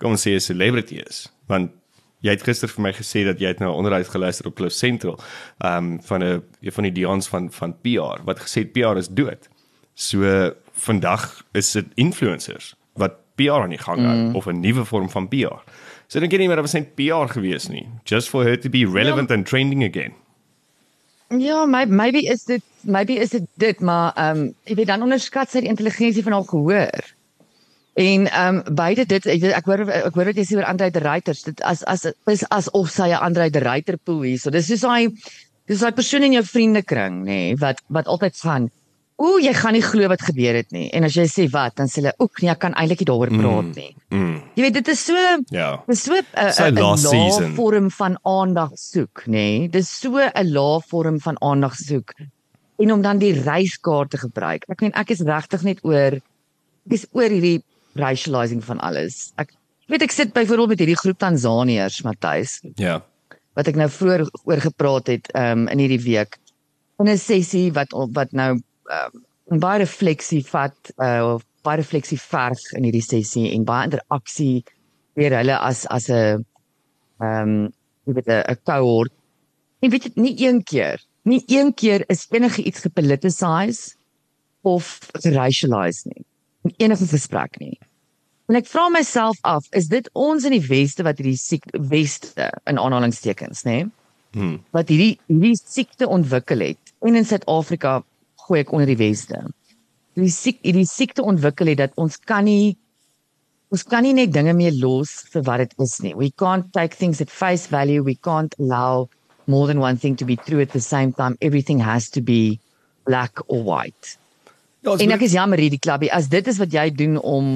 kom 0.00 0.16
ons 0.16 0.26
sê 0.26 0.34
'n 0.34 0.40
celebrity 0.40 0.98
is 1.04 1.28
want 1.46 1.70
jy 2.22 2.34
het 2.34 2.42
gister 2.46 2.70
vir 2.70 2.82
my 2.82 2.92
gesê 2.96 3.24
dat 3.26 3.40
jy 3.42 3.52
het 3.52 3.60
nou 3.60 3.70
'n 3.70 3.78
onderhoud 3.78 4.08
geluister 4.08 4.46
op 4.46 4.56
Cliff 4.56 4.74
Central 4.74 5.18
um 5.60 6.00
van 6.02 6.24
'n 6.24 6.42
van 6.70 6.84
die 6.84 6.92
Dions 6.92 7.28
van 7.28 7.50
van 7.50 7.76
PR 7.82 8.22
wat 8.24 8.40
gesê 8.40 8.64
het 8.64 8.72
PR 8.72 8.96
is 8.96 9.08
dood. 9.08 9.48
So 9.94 10.52
vandag 10.72 11.44
is 11.52 11.72
dit 11.72 11.86
influencers 11.94 12.74
wat 12.98 13.18
PR 13.36 13.64
aan 13.64 13.74
die 13.74 13.80
gang 13.80 14.00
hou 14.00 14.16
mm. 14.16 14.34
of 14.36 14.46
'n 14.46 14.60
nuwe 14.60 14.84
vorm 14.84 15.10
van 15.10 15.28
PR. 15.28 15.60
So 16.06 16.20
dink 16.20 16.32
jy 16.32 16.38
nie 16.38 16.48
meer 16.48 16.60
dat 16.60 16.68
was 16.68 16.76
net 16.76 16.94
PR 16.94 17.28
gewees 17.32 17.68
nie, 17.68 17.88
just 18.04 18.28
for 18.28 18.44
her 18.44 18.58
to 18.60 18.68
be 18.68 18.84
relevant 18.84 19.28
ja. 19.28 19.34
and 19.36 19.46
trending 19.46 19.84
again. 19.84 20.12
Ja, 21.40 21.64
my, 21.64 21.86
maybe 21.86 22.26
is 22.28 22.44
dit 22.44 22.62
maybe 22.80 23.16
is 23.16 23.30
dit 23.30 23.46
dit, 23.56 23.80
maar 23.80 24.12
ehm 24.16 24.38
um, 24.38 24.54
jy 24.68 24.74
weet 24.74 24.86
dan 24.92 25.02
onderskat 25.02 25.50
sy 25.50 25.64
die 25.64 25.72
intelligensie 25.72 26.22
van 26.22 26.32
haar 26.36 26.48
gehoor. 26.48 27.12
En 27.94 28.26
ehm 28.28 28.56
um, 28.56 28.74
beide 28.74 29.06
dit 29.06 29.26
ek, 29.26 29.64
hoor 29.64 29.86
ek 29.88 30.14
hoor 30.14 30.30
wat 30.32 30.36
jy 30.36 30.44
sê 30.44 30.58
oor 30.58 30.68
Andre 30.68 30.90
de 30.90 31.00
Ruyter. 31.00 31.38
Dit 31.44 31.62
as 31.62 31.84
as 31.84 32.04
is 32.28 32.44
asof 32.48 32.90
sy 32.90 33.08
'n 33.08 33.24
Andre 33.24 33.50
de 33.50 33.64
Ruyter 33.64 33.96
pool 33.96 34.22
hier. 34.22 34.38
So 34.38 34.50
dis 34.50 34.66
soos 34.66 34.84
daai 34.84 35.08
dis 35.66 35.80
daai 35.80 35.92
persoon 35.92 36.22
in 36.22 36.32
jou 36.32 36.44
vriendekring, 36.44 37.24
nê, 37.24 37.24
nee, 37.24 37.56
wat 37.56 37.80
wat 37.88 38.06
altyd 38.06 38.36
gaan 38.36 38.70
Ooh, 39.22 39.38
jy 39.38 39.52
gaan 39.54 39.76
nie 39.76 39.84
glo 39.84 40.08
wat 40.10 40.22
gebeur 40.26 40.56
het 40.58 40.72
nie. 40.74 40.88
En 40.96 41.04
as 41.06 41.14
jy 41.14 41.28
sê 41.30 41.44
wat, 41.52 41.76
dan 41.78 41.86
sê 41.86 42.00
hulle, 42.00 42.12
"Oek, 42.18 42.42
nee, 42.42 42.50
ek 42.50 42.58
kan 42.58 42.74
eintlik 42.74 43.00
nie 43.00 43.06
daaroor 43.10 43.30
praat 43.30 43.76
nie." 43.76 43.94
Mm. 44.10 44.42
Jy 44.56 44.62
weet, 44.62 44.74
dit 44.74 44.88
is 44.88 45.04
so 45.04 45.14
Ja. 45.50 45.82
Dis 45.86 46.02
so 46.02 46.14
'n 46.14 46.52
Sy 46.52 46.62
'n 46.70 46.74
lae 46.74 47.54
vorm 47.54 47.90
van 47.90 48.18
aandag 48.24 48.70
soek, 48.74 49.22
nê? 49.26 49.30
Nee? 49.30 49.68
Dis 49.68 49.88
so 50.00 50.18
'n 50.18 50.52
lae 50.52 50.80
vorm 50.88 51.20
van 51.20 51.36
aandag 51.40 51.76
soek. 51.76 52.12
En 52.78 52.92
om 52.92 53.02
dan 53.02 53.18
die 53.18 53.32
reiskaart 53.32 54.10
te 54.10 54.18
gebruik. 54.18 54.64
Ek 54.68 54.80
meen 54.80 54.92
ek 54.94 55.10
is 55.10 55.20
regtig 55.20 55.62
net 55.62 55.78
oor 55.84 56.12
ek 56.86 56.92
is 56.92 57.06
oor 57.12 57.28
hierdie 57.28 57.62
racializing 57.94 58.62
van 58.64 58.80
alles. 58.80 59.32
Ek 59.38 59.52
weet 59.88 60.02
ek 60.02 60.10
sit 60.10 60.32
byvoorbeeld 60.32 60.68
met 60.68 60.78
hierdie 60.78 60.98
groep 60.98 61.18
Tansaniërs, 61.18 62.02
Matthys, 62.02 62.60
Ja. 62.76 63.02
wat 63.54 63.68
ek 63.68 63.76
nou 63.76 63.88
vroeër 63.88 64.26
oor 64.44 64.60
gepraat 64.60 65.06
het 65.06 65.30
um, 65.34 65.68
in 65.68 65.78
hierdie 65.78 66.02
week. 66.02 66.38
In 66.98 67.08
'n 67.08 67.18
sessie 67.18 67.72
wat 67.72 67.88
wat 68.12 68.32
nou 68.32 68.58
um, 68.90 69.24
baie 69.62 69.82
refleksie 69.82 70.42
vat 70.46 70.92
uh, 70.96 71.34
of 71.34 71.44
baie 71.66 71.78
refleksie 71.80 72.18
verg 72.18 72.62
in 72.76 72.86
hierdie 72.88 73.04
sessie 73.04 73.50
en 73.52 73.66
baie 73.68 73.88
interaksie 73.88 74.64
weer 75.18 75.36
hulle 75.36 75.58
as 75.58 75.86
as 75.86 76.08
'n 76.10 76.44
ehm 77.22 77.42
um, 77.42 77.72
jy 78.06 78.14
weet 78.18 78.28
'n 78.28 78.44
'n 78.50 78.60
cohort. 78.66 79.12
En 79.82 79.90
weet 79.90 80.04
jy 80.04 80.12
nie 80.14 80.36
een 80.46 80.62
keer, 80.62 80.98
nie 81.22 81.42
een 81.46 81.74
keer 81.74 82.04
is 82.08 82.26
enige 82.30 82.62
iets 82.62 82.80
gepoliticize 82.80 83.94
of 84.62 84.98
racialized 85.22 86.06
nie. 86.14 86.24
In 86.62 86.74
enige 86.76 87.06
gesprek 87.06 87.58
nie. 87.58 87.78
En 88.46 88.58
ek 88.58 88.66
vra 88.66 88.88
myself 88.88 89.38
af, 89.42 89.66
is 89.70 89.88
dit 89.88 90.08
ons 90.12 90.44
in 90.44 90.54
die 90.54 90.66
weste 90.66 91.02
wat 91.02 91.18
hierdie 91.18 91.38
siekte 91.38 91.78
weste 91.90 92.50
in 92.66 92.78
aanhalingstekens, 92.78 93.62
nê? 93.64 93.84
Hmm. 94.32 94.58
Wat 94.70 94.88
hierdie 94.88 95.18
hierdie 95.26 95.58
siekte 95.58 96.08
ontwikkel 96.08 96.60
het. 96.60 96.94
En 97.02 97.16
in 97.16 97.24
Suid-Afrika 97.24 98.02
gooi 98.46 98.62
ek 98.62 98.72
onder 98.72 98.88
die 98.90 98.98
weste. 99.00 99.42
Hierdie 100.16 100.34
siek 100.34 100.60
hierdie 100.66 100.88
siekte 100.88 101.24
ontwikkel 101.24 101.72
het 101.72 101.80
dat 101.80 101.98
ons 102.00 102.18
kan 102.28 102.44
nie 102.48 102.76
ons 103.72 103.84
kan 103.88 104.04
nie 104.04 104.12
net 104.12 104.32
dinge 104.34 104.52
meer 104.52 104.74
los 104.76 105.14
vir 105.32 105.44
wat 105.48 105.62
dit 105.64 105.78
is 105.80 105.98
nie. 106.04 106.12
We 106.14 106.30
can't 106.36 106.68
take 106.76 106.98
things 106.98 107.22
at 107.24 107.30
face 107.32 107.70
value. 107.72 108.02
We 108.04 108.18
can't 108.20 108.54
allow 108.60 109.08
more 109.46 109.66
than 109.66 109.80
one 109.80 109.96
thing 109.96 110.16
to 110.16 110.28
be 110.28 110.36
true 110.36 110.60
at 110.60 110.72
the 110.76 110.80
same 110.80 111.12
time. 111.12 111.38
Everything 111.40 111.80
has 111.80 112.10
to 112.10 112.20
be 112.20 112.60
black 113.04 113.40
or 113.46 113.62
white. 113.64 114.18
Ja, 114.82 114.96
en 114.98 115.14
ek 115.14 115.24
is 115.24 115.34
jammer 115.36 115.60
hierdie 115.62 115.80
klubby 115.80 116.10
as 116.10 116.28
dit 116.28 116.46
is 116.50 116.58
wat 116.58 116.74
jy 116.74 116.90
doen 116.90 117.16
om 117.18 117.48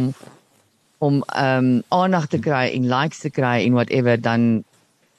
om 1.04 1.20
ehm 1.26 1.66
um, 1.66 1.82
aandag 1.92 2.30
te 2.32 2.38
kry 2.40 2.70
en 2.72 2.86
likes 2.88 3.20
te 3.20 3.30
kry 3.30 3.58
en 3.66 3.74
whatever 3.76 4.16
dan 4.16 4.64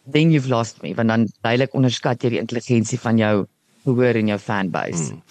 then 0.10 0.32
you've 0.32 0.50
lost 0.50 0.82
me 0.82 0.96
want 0.96 1.12
dan 1.12 1.28
duidelik 1.44 1.76
onderskat 1.78 2.24
jy 2.24 2.34
die 2.34 2.42
intelligensie 2.42 3.00
van 3.00 3.20
jou 3.22 3.46
gehoor 3.84 4.20
en 4.20 4.32
jou 4.34 4.40
fanbase. 4.40 5.12
Hmm. 5.12 5.22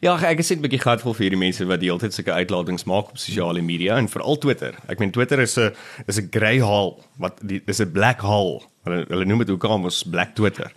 Ja, 0.00 0.14
ek 0.16 0.38
is 0.40 0.48
net 0.48 0.58
'n 0.58 0.64
bietjie 0.64 0.80
gaatevol 0.80 1.12
vir 1.12 1.26
hierdie 1.26 1.38
mense 1.38 1.64
wat 1.68 1.80
die 1.80 1.90
hele 1.90 2.00
tyd 2.00 2.14
sulke 2.16 2.32
uitlatings 2.32 2.86
maak 2.88 3.10
op 3.12 3.18
sosiale 3.20 3.60
media 3.60 3.98
en 4.00 4.08
veral 4.08 4.38
Twitter. 4.40 4.74
Ek 4.88 4.98
meen 4.98 5.10
Twitter 5.12 5.40
is 5.40 5.58
'n 5.58 5.74
is 6.06 6.18
'n 6.18 6.30
grey 6.32 6.58
hole 6.60 6.96
wat 7.18 7.36
die 7.42 7.60
is 7.66 7.80
'n 7.80 7.92
black 7.92 8.20
hole. 8.20 8.62
Hulle 8.84 9.04
hulle 9.08 9.24
noem 9.24 9.38
dit 9.44 9.50
ook 9.50 9.64
al 9.64 9.84
ons 9.84 10.02
black 10.02 10.34
Twitter. 10.34 10.72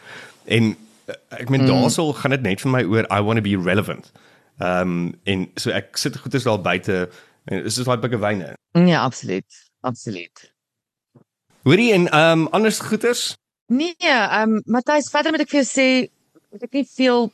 En 0.46 0.76
eh, 1.08 1.16
ek 1.40 1.50
meen 1.50 1.62
mm. 1.62 1.68
daarsal 1.68 2.14
gaan 2.14 2.32
dit 2.32 2.42
net 2.42 2.62
vir 2.62 2.72
my 2.72 2.84
oor 2.84 3.06
I 3.10 3.22
want 3.22 3.38
to 3.38 3.42
be 3.42 3.56
relevant. 3.56 4.12
Ehm 4.60 4.82
um, 4.82 5.20
en 5.24 5.52
so 5.56 5.72
ek 5.72 5.98
sit 5.98 6.18
goed 6.18 6.34
is 6.34 6.44
daar 6.44 6.62
buite 6.62 7.10
en 7.46 7.64
is 7.64 7.76
dit 7.76 7.86
daai 7.86 7.98
bikke 7.98 8.20
wyne. 8.20 8.58
Ja, 8.74 9.04
absoluut. 9.04 9.72
Absoluut. 9.82 10.52
Hoorie 11.64 11.94
en 11.94 12.12
ehm 12.12 12.40
um, 12.40 12.48
anders 12.52 12.80
goeters? 12.80 13.38
Nee, 13.68 13.96
ehm 14.00 14.52
um, 14.52 14.62
Matthys, 14.66 15.10
verder 15.10 15.32
moet 15.32 15.42
ek 15.42 15.50
vir 15.50 15.64
jou 15.64 15.70
sê 15.70 15.88
ek 16.52 16.68
het 16.68 16.74
nie 16.74 16.88
veel 16.96 17.32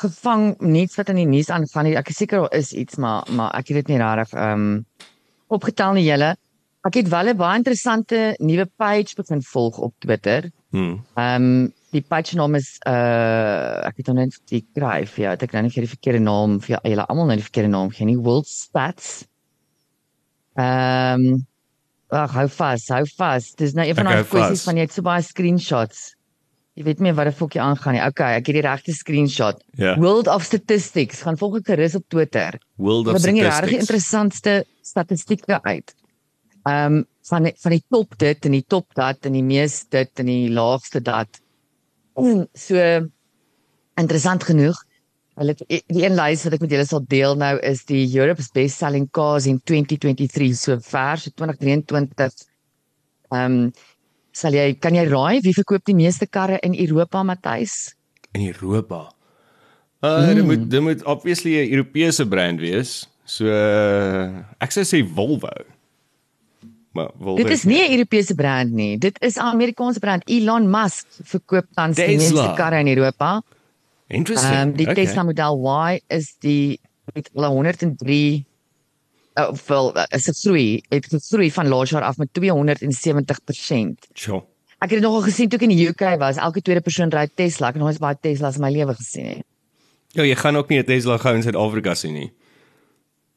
gevang 0.00 0.52
niets 0.60 0.98
wat 0.98 1.10
in 1.12 1.22
die 1.22 1.28
nuus 1.28 1.50
aangaan 1.50 1.88
nie. 1.88 1.96
Ek 1.98 2.10
is 2.12 2.20
seker 2.20 2.44
daar 2.44 2.54
is 2.58 2.72
iets, 2.72 2.98
maar 3.02 3.26
maar 3.30 3.54
ek 3.58 3.72
het 3.72 3.82
dit 3.82 3.94
nie 3.94 4.02
regtig 4.02 4.36
ehm 4.36 4.68
um, 4.68 4.84
opgetel 5.48 5.96
nie 5.96 6.04
julle. 6.04 6.34
Ek 6.86 6.94
het 7.00 7.08
wel 7.08 7.32
'n 7.32 7.36
baie 7.36 7.58
interessante 7.58 8.36
nuwe 8.38 8.66
page 8.76 9.16
begin 9.16 9.42
volg 9.42 9.78
op 9.78 9.94
Twitter. 9.98 10.50
Hmm. 10.70 11.04
Ehm 11.14 11.42
um, 11.42 11.72
die 11.90 12.04
page 12.04 12.36
naam 12.36 12.54
is 12.54 12.76
uh 12.86 13.86
ek 13.88 13.96
het 13.96 14.06
nou 14.06 14.16
net 14.18 14.36
die 14.52 14.64
skryf 14.70 15.16
ja, 15.16 15.32
ek 15.32 15.46
het 15.46 15.52
nou 15.52 15.62
net 15.62 15.72
vir 15.72 15.86
die 15.86 15.94
verkeerde 15.94 16.20
naam 16.20 16.60
vir 16.60 16.78
julle 16.82 17.06
almal 17.08 17.26
nou 17.26 17.36
die 17.36 17.48
verkeerde 17.48 17.72
naam 17.72 17.90
gee 17.90 18.06
nie. 18.06 18.18
World 18.18 18.46
Stats. 18.46 19.24
Ehm 20.54 21.26
um, 21.28 21.46
ag 22.08 22.32
hou 22.32 22.48
vas, 22.48 22.88
hou 22.88 23.04
vas. 23.18 23.50
Dis 23.54 23.74
nou 23.76 23.86
een 23.86 23.96
van 23.96 24.08
daai 24.08 24.24
kwessies 24.24 24.64
van 24.64 24.76
jy 24.76 24.86
het 24.86 24.92
so 24.92 25.02
baie 25.02 25.22
screenshots. 25.22 26.14
Jy 26.78 26.84
weet 26.86 27.00
nie 27.02 27.10
wat 27.18 27.26
die 27.26 27.34
fokkie 27.34 27.58
aangaan 27.58 27.96
nie. 27.96 28.02
Okay, 28.06 28.36
ek 28.38 28.48
het 28.52 28.54
die 28.54 28.62
regte 28.62 28.92
screenshot. 28.94 29.64
Yeah. 29.74 29.96
Ja. 29.96 29.98
World 29.98 30.28
of 30.30 30.44
Statistics 30.46 31.24
gaan 31.26 31.38
volg 31.40 31.58
gerus 31.66 31.96
op 31.98 32.04
Twitter. 32.06 32.60
World 32.78 33.08
of 33.10 33.18
Statistics. 33.18 33.24
Bring 33.24 33.38
die 33.40 33.48
regte 33.48 33.80
interessantste 33.82 34.54
statistieke 34.86 35.58
uit. 35.64 35.94
Ehm 36.68 37.00
um, 37.00 37.06
van 37.28 37.44
die, 37.44 37.52
van 37.60 37.74
die 37.74 37.82
top 37.92 38.14
dit 38.16 38.46
en 38.48 38.54
die 38.56 38.64
top 38.64 38.94
dat 38.96 39.26
en 39.28 39.34
die 39.36 39.44
mees 39.44 39.82
dit 39.92 40.22
en 40.22 40.30
die 40.30 40.48
laagste 40.48 41.02
dat. 41.04 41.40
So 42.56 42.84
interessant 43.98 44.46
genoeg. 44.48 44.78
Hulle 45.38 45.54
die 45.58 45.82
een 45.90 46.16
lys 46.18 46.46
wat 46.46 46.56
ek 46.56 46.64
met 46.64 46.72
julle 46.72 46.86
sal 46.88 47.04
deel 47.06 47.36
nou 47.38 47.52
is 47.66 47.84
die 47.90 48.06
Europe's 48.06 48.48
best 48.54 48.80
selling 48.80 49.10
cars 49.14 49.46
in 49.50 49.60
2023 49.60 50.56
so 50.56 50.78
ver 50.82 51.20
so 51.20 51.34
2023. 51.34 52.46
Ehm 53.34 53.44
um, 53.44 53.72
sal 54.38 54.54
jy 54.54 54.72
kan 54.78 54.94
jy 54.94 55.06
raai 55.10 55.40
wie 55.44 55.54
verkoop 55.56 55.84
die 55.88 55.96
meeste 55.98 56.28
karre 56.30 56.60
in 56.62 56.76
Europa 56.78 57.24
Matthys? 57.26 57.94
In 58.36 58.46
Europa. 58.46 59.08
Uh 60.00 60.28
mm. 60.28 60.34
dit 60.34 60.44
moet 60.44 60.70
dit 60.70 60.82
moet 60.82 61.04
obviously 61.04 61.58
'n 61.58 61.72
Europese 61.74 62.28
brand 62.28 62.60
wees. 62.60 63.08
So 63.24 63.44
uh, 63.44 64.44
ek 64.62 64.72
sou 64.72 64.84
sê 64.86 65.02
Volvo. 65.04 65.52
Maar 66.96 67.10
Volvo 67.18 67.42
Dit 67.42 67.50
is 67.50 67.64
nie 67.64 67.82
'n 67.82 67.92
Europese 67.98 68.34
brand 68.34 68.72
nie. 68.72 68.98
Dit 68.98 69.18
is 69.20 69.36
'n 69.36 69.50
Amerikaanse 69.52 69.98
brand. 69.98 70.22
Elon 70.24 70.70
Musk 70.70 71.06
verkoop 71.22 71.66
tans 71.74 71.96
die 71.96 72.16
meeste 72.16 72.52
karre 72.56 72.78
in 72.78 72.88
Europa. 72.88 73.42
Interesting. 74.08 74.72
Um, 74.72 74.76
die 74.76 74.88
okay. 74.88 75.04
Tesla 75.04 75.22
Model 75.22 75.60
Y 75.60 76.00
is 76.08 76.36
die 76.40 76.80
met 77.14 77.28
103 77.32 78.46
uh, 79.38 79.52
wel 79.66 79.92
is 80.14 80.24
dit 80.24 80.38
groei, 80.38 80.82
het 80.88 81.06
gegroei 81.06 81.50
van 81.52 81.68
laas 81.68 81.90
jaar 81.90 82.02
af 82.02 82.16
met 82.18 82.30
270%. 82.40 84.08
Sure. 84.14 84.42
Ek 84.78 84.90
het 84.90 84.98
dit 85.00 85.02
nogal 85.02 85.22
gesien 85.26 85.48
toe 85.50 85.58
ek 85.58 85.66
in 85.66 85.74
die 85.74 85.88
UK 85.90 86.18
was, 86.20 86.38
elke 86.38 86.62
tweede 86.62 86.82
persoon 86.86 87.10
ry 87.10 87.26
Tesla. 87.26 87.68
Ek 87.68 87.78
het 87.78 87.82
nog 87.82 87.90
eens 87.90 88.02
baie 88.02 88.18
Teslas 88.20 88.58
in 88.60 88.66
my 88.66 88.70
lewe 88.70 88.94
gesien 88.98 89.26
nie. 89.32 89.42
Ja, 90.16 90.24
jy 90.24 90.36
gaan 90.38 90.56
ook 90.56 90.68
nie 90.68 90.78
'n 90.78 90.84
Tesla 90.86 91.18
gou 91.18 91.34
in 91.34 91.42
Suid-Afrika 91.42 91.94
sien 91.94 92.14
nie. 92.14 92.32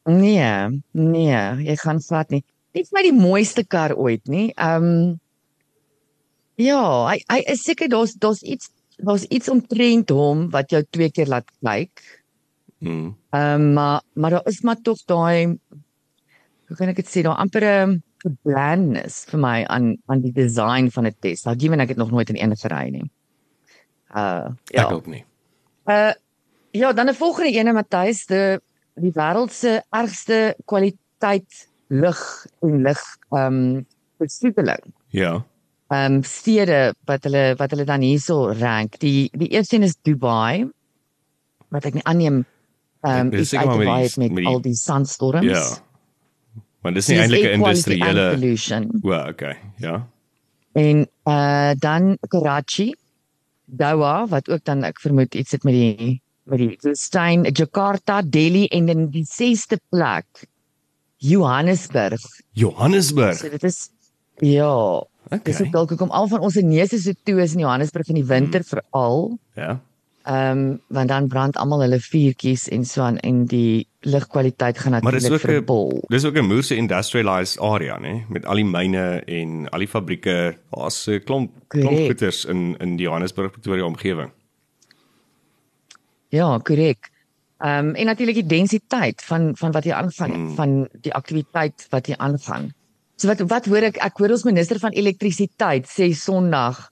Nee, 0.04 0.82
nee, 0.92 1.64
jy 1.64 1.76
gaan 1.76 2.00
vat 2.00 2.30
nie. 2.30 2.44
Dit 2.72 2.84
is 2.84 2.92
my 2.92 3.02
die 3.02 3.12
mooiste 3.12 3.64
kar 3.64 3.94
ooit 3.96 4.26
nie. 4.26 4.52
Ehm 4.56 4.84
um, 4.84 5.20
Ja, 6.60 7.08
hy 7.08 7.22
hy 7.32 7.40
is 7.48 7.64
seker 7.64 7.88
daar's 7.88 8.12
daar's 8.20 8.42
iets 8.42 8.70
daar's 9.00 9.24
iets 9.32 9.48
omtrent 9.48 10.12
hom 10.12 10.48
wat 10.52 10.70
jou 10.70 10.82
twee 10.90 11.10
keer 11.10 11.30
laat 11.32 11.48
kyk. 11.64 12.02
Mm. 12.82 13.14
Ehm 13.32 13.60
um, 13.60 13.72
maar 13.72 14.02
maar 14.14 14.30
daar 14.30 14.46
is 14.46 14.60
maar 14.62 14.80
tog 14.82 15.00
daai 15.06 15.58
hoe 16.72 16.78
kan 16.80 16.92
ek 16.92 17.02
dit 17.02 17.10
sê, 17.10 17.22
daar 17.26 17.36
amper 17.36 17.64
'n 17.64 18.00
blandness 18.46 19.26
vir 19.28 19.40
my 19.40 19.58
aan 19.68 19.96
aan 20.08 20.22
die 20.24 20.32
design 20.32 20.88
van 20.88 21.06
'n 21.06 21.14
Tesla. 21.20 21.54
Given 21.54 21.80
ek 21.80 21.92
het 21.92 22.00
nog 22.00 22.10
nooit 22.10 22.30
in 22.30 22.40
een 22.40 22.56
gery 22.56 22.88
nie. 22.88 23.04
Uh 24.14 24.48
ja. 24.72 24.88
Ek 24.88 24.92
ook 24.92 25.06
nie. 25.06 25.24
Uh 25.84 26.12
ja, 26.72 26.92
dan 26.92 27.08
'n 27.08 27.14
volgende 27.14 27.52
ene 27.52 27.72
Matthys, 27.72 28.26
die 28.26 28.58
die 28.94 29.12
wêreld 29.12 29.52
se 29.52 29.82
ergste 29.90 30.56
kwaliteit 30.64 31.68
lug 31.88 32.46
en 32.60 32.82
lig 32.82 33.02
ehm 33.30 33.46
um, 33.46 33.86
besoedeling. 34.18 34.84
Ja 35.08 35.44
ehm 35.92 36.14
um, 36.14 36.22
stede 36.22 36.94
wat 37.04 37.26
hulle 37.28 37.54
wat 37.60 37.70
hulle 37.70 37.84
dan 37.84 38.00
hierso 38.00 38.48
rank. 38.48 38.98
Die 38.98 39.28
die 39.36 39.48
eerste 39.48 39.76
een 39.76 39.82
is 39.82 39.96
Dubai. 40.02 40.70
Wat 41.68 41.84
ek 41.84 42.00
aanneem 42.02 42.44
ehm 43.02 43.26
um, 43.26 43.32
is 43.32 43.54
uit 43.54 43.68
Dubai 43.68 44.02
met, 44.02 44.16
met 44.16 44.36
die, 44.36 44.46
al 44.46 44.60
die 44.60 44.74
sandstorms. 44.74 45.44
Ja. 45.44 45.91
Want 46.82 46.98
dis 46.98 47.08
nie 47.08 47.18
eintlik 47.22 47.44
'n 47.44 47.60
industriële 47.60 48.24
Well, 49.02 49.28
okay. 49.28 49.56
Ja. 49.78 50.08
En 50.72 51.06
uh, 51.24 51.72
dan 51.78 52.18
Karachi, 52.28 52.94
Doha 53.64 54.26
wat 54.26 54.48
ook 54.48 54.64
dan 54.64 54.82
ek 54.82 55.00
vermoed 55.00 55.34
iets 55.34 55.52
het 55.52 55.62
met 55.62 55.74
die 55.74 56.20
met 56.44 56.58
die 56.58 56.94
Stein, 56.98 57.46
Jakarta, 57.52 58.22
Delhi 58.22 58.66
en 58.66 58.86
dan 58.86 59.10
die 59.10 59.24
sesde 59.24 59.78
plek 59.88 60.26
Johannesburg. 61.16 62.20
Johannesburg. 62.52 63.36
So 63.36 63.48
dit 63.48 63.62
is 63.62 63.90
ja, 64.42 65.06
Okay. 65.32 65.52
Dis 65.52 65.60
ook 65.60 65.72
dalk 65.72 65.92
hoekom 65.94 66.10
al 66.10 66.26
van 66.28 66.42
ons 66.44 66.58
neuse 66.60 66.98
so 67.00 67.14
toe 67.24 67.38
is 67.40 67.54
in 67.54 67.62
Johannesburg 67.62 68.10
in 68.12 68.18
die 68.20 68.26
winter 68.28 68.60
hmm. 68.60 68.68
veral. 68.68 69.38
Ja. 69.56 69.80
Ehm 70.22 70.58
um, 70.58 70.80
want 70.86 71.08
dan 71.08 71.28
brand 71.28 71.56
almal 71.56 71.80
hulle 71.82 71.98
vuurtjies 72.00 72.68
en 72.68 72.84
so 72.86 73.02
aan 73.02 73.16
en 73.26 73.40
die 73.50 73.88
lugkwaliteit 74.06 74.78
gaan 74.78 74.92
natuurlik 74.92 75.40
verbol. 75.40 76.04
Dis 76.14 76.24
ook 76.24 76.36
'n 76.38 76.46
moeë 76.46 76.76
industrialized 76.76 77.60
area, 77.60 77.98
né, 77.98 78.22
met 78.28 78.46
al 78.46 78.54
die 78.54 78.64
myne 78.64 79.22
en 79.26 79.68
al 79.68 79.78
die 79.78 79.88
fabrieke. 79.88 80.58
Daar's 80.70 81.06
'n 81.06 81.22
klomp 81.24 81.50
klomp 81.68 81.98
goeders 82.06 82.44
in 82.44 82.76
in 82.78 82.96
die 82.96 83.06
Johannesburg 83.06 83.50
Pretoria 83.50 83.84
omgewing. 83.84 84.30
Ja, 86.28 86.58
korrek. 86.58 87.10
Ehm 87.58 87.88
um, 87.88 87.94
en 87.94 88.06
natuurlik 88.06 88.34
die 88.34 88.46
densiteit 88.46 89.22
van 89.22 89.56
van 89.56 89.72
wat 89.72 89.84
hier 89.84 89.94
aangaan, 89.94 90.30
hmm. 90.30 90.54
van 90.54 90.88
die 91.00 91.14
aktiwiteit 91.14 91.86
wat 91.90 92.06
hier 92.06 92.18
aangaan. 92.18 92.72
So 93.16 93.26
wat 93.28 93.40
wat 93.40 93.66
hoor 93.66 93.82
ek 93.82 93.96
ek 93.96 94.16
hoor 94.18 94.30
ons 94.30 94.42
minister 94.42 94.78
van 94.78 94.90
elektrisiteit 94.90 95.86
sê 95.86 96.12
Sondag. 96.12 96.90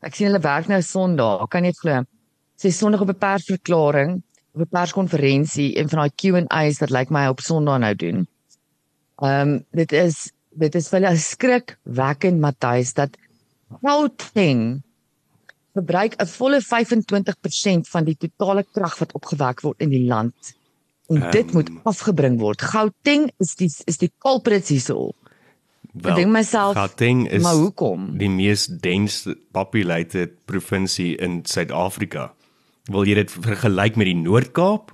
Ek 0.00 0.14
sien 0.14 0.26
hulle 0.26 0.42
werk 0.42 0.66
nou 0.66 0.82
Sondag. 0.82 1.48
Kan 1.48 1.62
jy 1.62 1.70
dit 1.70 1.78
glo? 1.78 2.04
Sê 2.60 2.70
Sondag 2.70 3.00
op 3.00 3.08
'n 3.08 3.18
persverklaring, 3.18 4.22
op 4.54 4.60
'n 4.60 4.70
perskonferensie 4.70 5.74
en 5.74 5.88
van 5.88 5.98
daai 5.98 6.14
Q&A's 6.14 6.78
wat 6.78 6.90
lyk 6.90 6.98
like 6.98 7.12
my 7.12 7.26
op 7.26 7.40
Sondag 7.40 7.78
nou 7.78 7.94
doen. 7.94 8.26
Ehm 9.22 9.48
um, 9.48 9.64
dit 9.70 9.92
is 9.92 10.32
dit 10.50 10.74
is 10.74 10.90
wel 10.90 11.04
'n 11.10 11.16
skrikwekkend 11.16 12.40
Matthys 12.40 12.92
dat 12.92 13.10
Gauteng 13.82 14.82
verbruik 15.72 16.14
'n 16.16 16.26
volle 16.26 16.60
25% 16.62 17.88
van 17.88 18.04
die 18.04 18.16
totale 18.16 18.64
krag 18.72 18.98
wat 18.98 19.12
opgewek 19.12 19.60
word 19.60 19.80
in 19.80 19.88
die 19.88 20.06
land. 20.06 20.34
En 21.06 21.30
dit 21.30 21.46
um, 21.46 21.52
moet 21.52 21.70
afgebring 21.82 22.38
word. 22.40 22.62
Gauteng 22.62 23.30
is 23.38 23.54
die 23.54 23.72
is 23.84 23.98
die 23.98 24.12
culprit 24.18 24.68
hierso. 24.68 25.12
Ek 25.94 26.14
dink 26.14 26.32
myself, 26.32 26.74
Gauteng 26.74 27.28
is 27.30 27.42
maar 27.42 27.54
hoekom? 27.54 28.18
die 28.18 28.30
mees 28.30 28.66
densely 28.66 29.36
populated 29.52 30.44
provinsie 30.44 31.16
in 31.16 31.44
Suid-Afrika. 31.44 32.32
Wil 32.92 33.08
jy 33.08 33.14
dit 33.16 33.30
vergelyk 33.32 33.94
met 33.96 34.10
die 34.10 34.18
Noord-Kaap? 34.18 34.90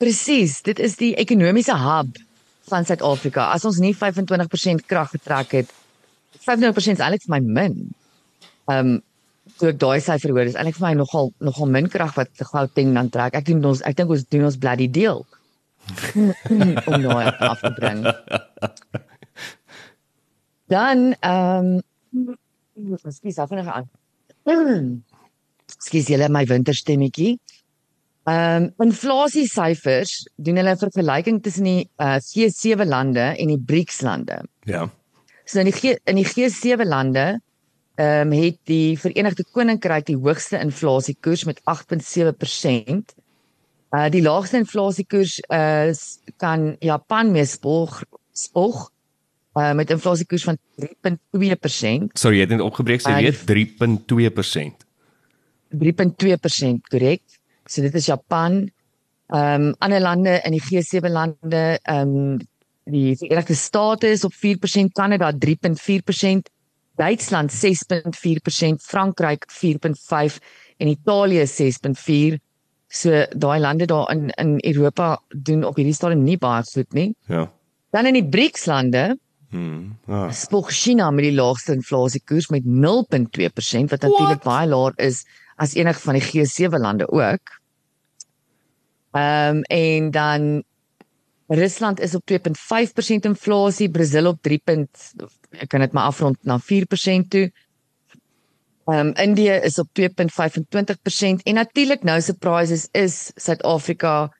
Presies, 0.00 0.62
dit 0.64 0.78
is 0.80 0.94
die 0.96 1.10
ekonomiese 1.20 1.74
hub 1.76 2.16
van 2.70 2.86
Suid-Afrika. 2.88 3.50
As 3.52 3.66
ons 3.68 3.76
nie 3.84 3.92
25% 3.92 4.86
krag 4.88 5.12
getrek 5.12 5.52
het, 5.58 5.74
25% 6.40 6.96
is 6.96 7.02
eintlik 7.04 7.26
vir 7.26 7.34
my 7.34 7.42
min. 7.44 7.76
Ehm 8.70 8.96
um, 8.96 8.96
toe 9.60 9.68
ek 9.70 9.76
daai 9.78 10.00
syfer 10.02 10.32
hoor, 10.34 10.48
is 10.48 10.56
eintlik 10.56 10.74
vir 10.76 10.86
my 10.88 10.94
nogal 10.98 11.30
nogal 11.44 11.68
min 11.70 11.86
krag 11.92 12.16
wat 12.16 12.32
Gauteng 12.48 12.96
dan 12.96 13.12
trek. 13.12 13.36
Ek 13.36 13.46
doen 13.46 13.60
ons 13.68 13.84
ek 13.86 13.96
dink 14.00 14.10
ons 14.12 14.24
doen 14.32 14.48
ons 14.48 14.58
bloody 14.60 14.88
deal. 14.88 15.20
om 16.88 16.96
nou 17.04 17.18
af 17.20 17.60
te 17.60 17.72
bring. 17.76 18.00
Dan 20.72 21.12
ehm 21.20 21.76
um, 21.76 23.04
skus 23.12 23.38
af 23.38 23.52
en 23.52 23.68
aan. 23.68 23.86
Skus 25.78 26.08
julle 26.10 26.28
my 26.32 26.44
winterstemmetjie. 26.48 27.36
Ehm 28.26 28.70
um, 28.80 28.86
inflasie 28.88 29.46
syfers 29.46 30.24
doen 30.36 30.56
hulle 30.58 30.72
'n 30.74 30.80
vergelyking 30.82 31.42
tussen 31.42 31.64
die 31.64 31.88
uh, 32.02 32.18
G7 32.18 32.88
lande 32.88 33.34
en 33.38 33.52
die 33.52 33.58
BRICS 33.58 34.00
lande. 34.02 34.40
Ja. 34.64 34.88
So 35.44 35.60
in 35.60 35.70
die 35.70 35.76
G, 35.76 35.94
in 36.04 36.16
die 36.16 36.26
G7 36.26 36.82
lande 36.84 37.40
ehm 37.96 38.32
um, 38.32 38.32
het 38.32 38.58
die 38.64 38.98
Verenigde 38.98 39.44
Koninkryk 39.44 40.06
die 40.06 40.18
hoogste 40.18 40.58
inflasiekoers 40.58 41.44
met 41.44 41.60
8.7%. 41.70 43.14
Uh 43.94 44.08
die 44.10 44.22
laagste 44.22 44.58
inflasiekoers 44.58 45.38
is 45.38 46.18
uh, 46.26 46.34
kan 46.36 46.76
Japan 46.80 47.30
mee 47.30 47.46
spog 47.46 48.02
spog 48.32 48.90
uh 49.54 49.72
met 49.72 49.90
inflasiekoers 49.90 50.44
van 50.44 50.58
3.2%. 50.82 52.10
Sorry, 52.12 52.36
jy 52.36 52.48
het 52.48 52.50
net 52.50 52.60
opgebreek, 52.60 53.06
sê 53.06 53.14
jy 53.14 53.30
weet 53.30 53.78
3.2%. 53.78 54.85
3.2% 55.78 56.88
korrek. 56.90 57.22
So 57.66 57.82
dit 57.82 57.94
is 57.94 58.06
Japan. 58.06 58.66
Ehm 59.28 59.70
um, 59.70 59.74
ander 59.82 60.00
lande 60.00 60.40
in 60.44 60.54
die 60.54 60.62
G7 60.62 61.10
lande, 61.10 61.78
ehm 61.82 62.16
um, 62.16 62.38
die 62.86 63.16
Verenigde 63.16 63.54
State 63.54 64.06
is 64.06 64.24
op 64.24 64.32
4%, 64.32 64.92
Kanada 64.92 65.32
3.4%, 65.32 66.46
Duitsland 66.94 67.50
6.4%, 67.50 68.78
Frankryk 68.78 69.46
4.5 69.50 70.38
en 70.76 70.88
Italië 70.88 71.42
6.4. 71.46 72.38
So 72.88 73.26
daai 73.34 73.60
lande 73.60 73.86
daar 73.86 74.10
in 74.10 74.30
in 74.30 74.58
Europa 74.62 75.20
doen 75.28 75.64
op 75.64 75.76
hierdie 75.76 75.94
stadium 75.94 76.22
nie 76.22 76.38
baie 76.38 76.62
goed 76.62 76.92
nie. 76.92 77.14
Ja. 77.26 77.50
Dan 77.90 78.06
in 78.06 78.12
die 78.12 78.28
BRICS 78.28 78.66
lande 78.66 79.16
Hmm. 79.50 79.98
Ah. 80.06 80.32
spog 80.32 80.70
China 80.70 81.10
met 81.10 81.24
die 81.24 81.34
laagste 81.34 81.72
inflasiekoers 81.72 82.48
met 82.50 82.64
0.2% 82.66 83.92
wat 83.92 84.02
natuurlik 84.02 84.42
baie 84.42 84.66
laer 84.68 84.92
is 84.96 85.22
as 85.56 85.74
enige 85.74 86.00
van 86.00 86.18
die 86.18 86.24
G7 86.24 86.80
lande 86.80 87.08
ook. 87.08 87.60
Ehm 89.16 89.56
um, 89.56 89.62
en 89.62 90.10
dan 90.10 90.64
Rusland 91.46 92.00
is 92.00 92.14
op 92.14 92.30
2.5% 92.30 92.36
inflasie, 93.28 93.90
Brasil 93.90 94.26
op 94.26 94.42
3. 94.42 94.60
ek 95.50 95.68
kan 95.68 95.80
dit 95.80 95.92
maar 95.92 96.04
afrond 96.10 96.36
na 96.42 96.58
4% 96.60 97.28
toe. 97.28 97.52
Ehm 98.86 99.06
um, 99.06 99.12
Indië 99.14 99.50
is 99.50 99.78
op 99.78 99.88
2.25% 100.00 100.04
en 101.42 101.54
natuurlik 101.54 102.02
nou 102.02 102.20
surprises 102.20 102.88
is 102.92 103.32
Suid-Afrika 103.34 104.32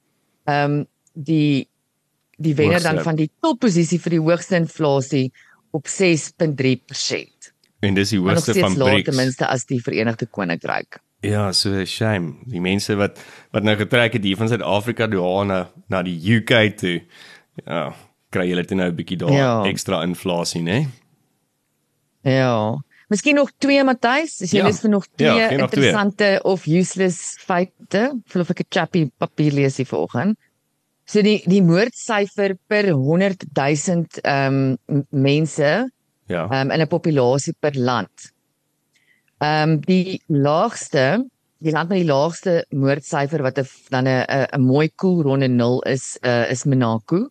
ehm 0.44 0.70
um, 0.70 0.86
die 1.12 1.68
die 2.36 2.54
wenner 2.54 2.82
dan 2.82 3.00
van 3.02 3.16
die 3.16 3.30
topposisie 3.40 4.00
vir 4.00 4.10
die 4.10 4.20
hoogste 4.20 4.56
inflasie 4.56 5.32
op 5.70 5.88
6.3%. 5.88 7.52
En 7.80 7.94
dis 7.94 8.12
die 8.12 8.20
hoogste 8.20 8.54
van 8.54 8.74
BRICS. 8.74 9.04
ten 9.04 9.16
minste 9.16 9.46
as 9.46 9.64
die 9.64 9.80
Verenigde 9.82 10.26
Koninkryk. 10.26 11.00
Ja, 11.26 11.52
so 11.52 11.84
shame. 11.84 12.34
Die 12.46 12.60
mense 12.60 12.94
wat 12.96 13.18
wat 13.52 13.62
nou 13.66 13.76
getrek 13.76 14.12
het 14.12 14.24
hier 14.24 14.36
van 14.36 14.48
Suid-Afrika 14.48 15.06
daar 15.06 15.46
na 15.46 15.68
na 15.88 16.02
die 16.02 16.18
UK 16.36 16.76
toe. 16.78 17.02
Ja, 17.66 17.94
kry 18.30 18.48
hulle 18.48 18.62
dit 18.62 18.76
nou 18.76 18.88
'n 18.90 18.94
bietjie 18.96 19.16
daar 19.18 19.32
Ja. 19.32 19.64
ekstra 19.64 20.02
inflasie, 20.02 20.62
né? 20.62 20.86
Ja. 22.22 22.76
Miskien 23.08 23.34
nog 23.38 23.52
twee 23.58 23.84
Matthys, 23.84 24.40
as 24.42 24.50
jy 24.50 24.58
Ja. 24.58 24.66
lus 24.66 24.80
vir 24.80 24.90
nog 24.90 25.06
twee 25.14 25.28
Ja, 25.28 25.34
nog 25.34 25.46
twee. 25.48 25.58
interessante 25.58 26.40
of 26.44 26.66
useless 26.66 27.36
feite. 27.40 28.20
Voel 28.26 28.42
of 28.42 28.50
ek 28.50 28.60
'n 28.60 28.66
chappy 28.68 29.10
papier 29.18 29.52
lees 29.52 29.76
hier 29.76 29.86
vanoggend. 29.86 30.36
So 31.04 31.22
die 31.22 31.42
die 31.46 31.62
moordsyfer 31.62 32.56
per 32.66 32.90
100 32.90 33.44
000 33.54 34.06
ehm 34.24 34.76
um, 34.88 35.06
mense 35.10 35.90
Ja. 36.26 36.62
um, 36.62 36.70
in 36.70 36.80
'n 36.80 36.86
populasie 36.88 37.54
per 37.60 37.74
land. 37.78 38.32
Ehm 39.38 39.70
um, 39.70 39.80
die 39.84 40.22
laagste, 40.26 41.26
die 41.58 41.72
land 41.72 41.88
met 41.88 41.98
die 41.98 42.08
laagste 42.08 42.64
moordsyfer 42.70 43.42
wat 43.42 43.58
'n 43.58 43.66
dan 43.90 44.06
'n 44.08 44.24
'n 44.56 44.60
mooi 44.60 44.88
koel 44.94 45.22
ronde 45.22 45.48
0 45.48 45.82
is, 45.82 46.18
uh, 46.22 46.50
is 46.50 46.64
Monaco. 46.64 47.28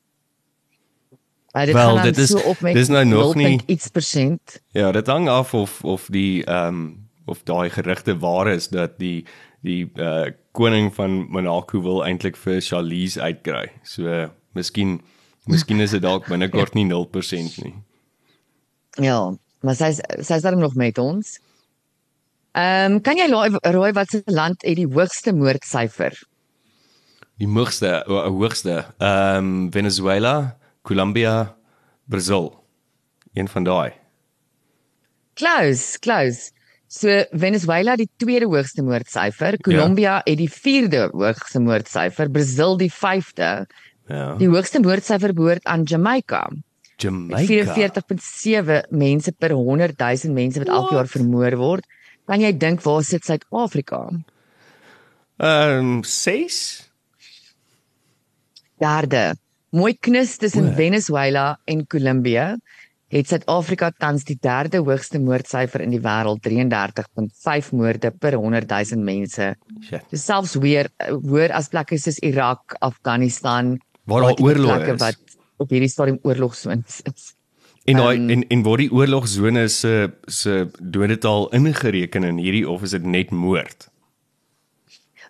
Uh, 1.55 1.65
dit 1.65 1.73
Wel, 1.73 2.01
dit 2.01 2.17
is- 2.17 2.29
so 2.29 2.39
op 2.39 2.59
met 2.59 2.73
dis 2.73 2.87
nou 2.87 3.05
nog 3.05 3.33
0. 3.35 3.47
nie- 3.47 3.61
iets 3.65 3.87
persent. 3.87 4.61
Ja, 4.71 4.91
dit 4.91 5.07
hang 5.07 5.29
af 5.29 5.53
of 5.53 5.83
of 5.83 6.07
die 6.11 6.43
ehm 6.45 6.67
um, 6.67 7.07
of 7.25 7.43
daai 7.43 7.69
gerugte 7.69 8.17
waar 8.17 8.47
is 8.47 8.67
dat 8.67 8.99
die 8.99 9.25
die 9.61 9.89
uh 9.95 10.25
koning 10.51 10.93
van 10.93 11.27
Monaco 11.29 11.81
wil 11.81 12.03
eintlik 12.05 12.35
vir 12.37 12.61
Charlize 12.61 13.21
uitkry. 13.21 13.71
So 13.83 14.03
uh, 14.03 14.27
miskien 14.53 15.01
miskien 15.45 15.79
is 15.79 15.91
dit 15.91 16.01
dalk 16.01 16.27
binnekort 16.31 16.73
nie 16.73 16.85
0% 16.85 17.57
nie. 17.63 17.73
Ja, 18.91 19.33
maar 19.61 19.75
sy 19.75 19.91
sy 20.21 20.33
is 20.33 20.41
dan 20.41 20.59
nog 20.59 20.75
met 20.75 20.97
ons. 20.97 21.39
Ehm 22.55 22.93
um, 22.93 23.01
kan 23.03 23.19
jy 23.19 23.27
raai 23.27 23.91
wat 23.91 24.13
se 24.13 24.21
land 24.31 24.61
het 24.63 24.77
die 24.79 24.87
hoogste 24.87 25.33
moordsyfer? 25.35 26.13
Die 27.35 27.49
hoogste 27.51 27.97
o, 28.07 28.21
hoogste 28.37 28.77
ehm 28.97 29.37
um, 29.37 29.71
Venezuela, 29.71 30.55
Colombia, 30.81 31.57
Brazil. 32.07 32.53
Een 33.33 33.49
van 33.51 33.63
daai. 33.67 33.91
Close, 35.35 35.99
close. 35.99 36.53
So 36.87 37.25
Venezuela 37.31 37.97
die 37.99 38.07
tweede 38.15 38.47
hoogste 38.47 38.83
moordsyfer, 38.87 39.57
Colombia 39.59 40.13
ja. 40.13 40.21
het 40.23 40.37
die 40.39 40.51
vierde 40.51 41.09
hoogste 41.11 41.59
moordsyfer, 41.59 42.31
Brazil 42.31 42.77
die 42.79 42.91
vyfde. 42.93 43.65
Ja. 44.07 44.35
Die 44.39 44.47
hoogste 44.47 44.79
moordsyfer 44.79 45.33
behoort 45.35 45.65
aan 45.67 45.83
Jamaica. 45.83 46.45
Jamaica. 47.03 47.75
44.7 47.75 48.79
mense 48.95 49.35
per 49.35 49.51
100 49.51 49.99
000 49.99 50.33
mense 50.33 50.63
wat 50.63 50.71
elke 50.71 50.95
jaar 50.95 51.11
vermoor 51.17 51.59
word. 51.59 51.93
Kan 52.25 52.41
jy 52.41 52.51
dink 52.57 52.81
waar 52.85 53.03
sit 53.05 53.25
Suid-Afrika? 53.25 54.07
Ehm 55.37 55.79
um, 55.79 56.03
6? 56.03 56.89
Derde. 58.81 59.35
Mooi 59.75 59.93
knus 59.99 60.37
tussen 60.37 60.71
O. 60.71 60.75
Venezuela 60.75 61.59
en 61.65 61.85
Colombia. 61.87 62.55
Het 63.13 63.27
Suid-Afrika 63.29 63.91
tans 63.91 64.25
die 64.25 64.37
derde 64.41 64.81
hoogste 64.81 65.19
moordsyfer 65.21 65.83
in 65.85 65.93
die 65.93 66.01
wêreld, 66.01 66.41
33.5 66.47 67.69
moorde 67.77 68.11
per 68.11 68.33
100 68.33 68.71
000 68.71 69.03
mense. 69.05 69.51
Shit. 69.85 70.07
Dis 70.09 70.25
selfs 70.25 70.55
weer 70.59 70.89
eh, 70.97 71.13
hoër 71.13 71.53
as 71.53 71.69
plekke 71.69 71.99
soos 72.01 72.17
Irak, 72.25 72.75
Afghanistan 72.79 73.75
Waar 74.09 74.25
daar 74.25 74.41
oorlog 74.41 74.87
is. 74.95 74.99
wat 74.99 75.37
op 75.61 75.69
hierdie 75.69 75.89
stadium 75.89 76.19
oorlogsones 76.23 77.01
is. 77.05 77.33
En 77.85 77.99
daai 78.01 78.17
Ehm, 78.17 78.29
en 78.29 78.47
en 78.47 78.63
word 78.65 78.79
die 78.85 78.91
oorlogsone 78.91 79.67
se 79.67 80.11
se 80.25 80.67
dodetal 80.81 81.49
ingereken 81.53 82.23
in 82.23 82.37
hierdie 82.41 82.65
of 82.69 82.81
is 82.81 82.95
dit 82.97 83.05
net 83.05 83.31
moord? 83.31 83.89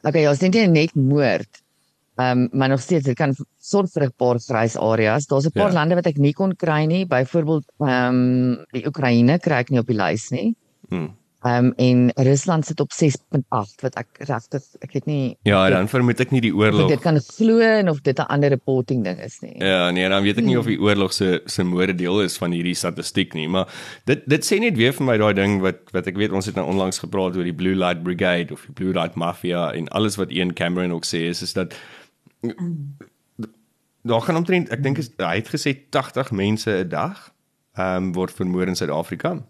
Okay, 0.05 0.21
ja, 0.21 0.33
dink 0.39 0.53
nie 0.53 0.67
net 0.67 0.95
moord. 0.95 1.61
Ehm 2.15 2.45
um, 2.45 2.49
maar 2.51 2.69
nog 2.69 2.79
steeds 2.79 3.05
dit 3.09 3.17
kan 3.19 3.35
sorg 3.59 3.91
vir 3.91 4.05
'n 4.05 4.13
paar 4.17 4.39
grys 4.39 4.77
areas. 4.77 5.27
Daar's 5.27 5.45
'n 5.45 5.51
paar 5.51 5.67
Ja. 5.67 5.73
ja. 5.73 5.79
lande 5.79 5.95
wat 5.95 6.05
ek 6.05 6.17
nie 6.17 6.33
kon 6.33 6.55
kry 6.55 6.85
nie, 6.85 7.05
byvoorbeeld 7.05 7.65
ehm 7.79 8.15
um, 8.15 8.65
die 8.71 8.85
Oekraïne 8.87 9.39
kry 9.39 9.59
ek 9.59 9.69
nie 9.69 9.79
op 9.79 9.87
die 9.87 9.97
lys 9.97 10.29
nie. 10.31 10.55
Hmm. 10.89 11.11
Ehm 11.45 11.65
um, 11.65 11.73
en 11.77 12.11
Rusland 12.25 12.65
sit 12.65 12.79
op 12.79 12.91
6.8 12.91 13.81
wat 13.85 13.95
ek 14.01 14.07
regtig 14.25 14.63
ek 14.81 14.95
weet 14.95 15.05
nie 15.05 15.37
Ja, 15.45 15.59
dan 15.69 15.85
vermoed 15.91 16.19
ek 16.23 16.31
nie 16.33 16.41
die 16.41 16.53
oorlog. 16.55 16.89
dit 16.89 17.03
kan 17.03 17.19
glo 17.21 17.59
en 17.61 17.89
of 17.89 18.01
dit 18.01 18.17
'n 18.17 18.25
ander 18.33 18.49
reporting 18.49 19.03
ding 19.03 19.19
is 19.21 19.39
nie. 19.45 19.53
Ja, 19.61 19.91
nee, 19.91 20.09
dan 20.09 20.23
weet 20.23 20.37
ek 20.41 20.45
nie 20.45 20.57
of 20.57 20.65
die 20.65 20.79
oorlog 20.81 21.13
se 21.13 21.41
se 21.45 21.63
moorde 21.63 21.95
deel 21.95 22.21
is 22.21 22.37
van 22.37 22.51
hierdie 22.51 22.73
statistiek 22.73 23.33
nie, 23.33 23.47
maar 23.47 23.69
dit 24.05 24.25
dit 24.25 24.45
sê 24.45 24.59
net 24.59 24.75
weer 24.77 24.93
vir 24.93 25.05
my 25.05 25.17
daai 25.17 25.33
ding 25.33 25.61
wat 25.61 25.85
wat 25.93 26.07
ek 26.07 26.17
weet 26.17 26.31
ons 26.31 26.45
het 26.45 26.55
nou 26.55 26.65
onlangs 26.65 26.99
gepraat 26.99 27.37
oor 27.37 27.43
die 27.43 27.53
Blue 27.53 27.75
Light 27.75 28.03
Brigade 28.03 28.53
of 28.53 28.65
die 28.65 28.73
Blue 28.73 28.93
Light 28.93 29.15
Mafia 29.15 29.71
en 29.73 29.87
alles 29.89 30.15
wat 30.15 30.31
Ian 30.31 30.53
Cameron 30.53 30.91
ook 30.91 31.05
sê 31.05 31.29
is 31.29 31.41
is 31.41 31.53
dat 31.53 31.75
daar 34.01 34.21
gaan 34.21 34.35
omtrent 34.35 34.69
ek 34.69 34.83
dink 34.83 34.97
hy 34.97 35.35
het 35.35 35.49
gesê 35.49 35.77
80 35.89 36.31
mense 36.31 36.71
'n 36.71 36.89
dag 36.89 37.31
ehm 37.77 38.03
um, 38.03 38.13
word 38.13 38.31
vermoor 38.31 38.67
in 38.67 38.75
Suid-Afrika. 38.75 39.43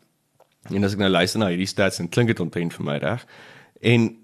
En 0.70 0.84
as 0.84 0.94
ek 0.94 1.00
nou 1.00 1.10
luister 1.10 1.40
na 1.40 1.48
hierdie 1.48 1.70
stats 1.70 2.00
en 2.00 2.10
klink 2.10 2.28
dit 2.28 2.40
omtrent 2.40 2.74
vir 2.74 2.86
my 2.86 2.98
reg. 2.98 3.26
En 3.82 4.18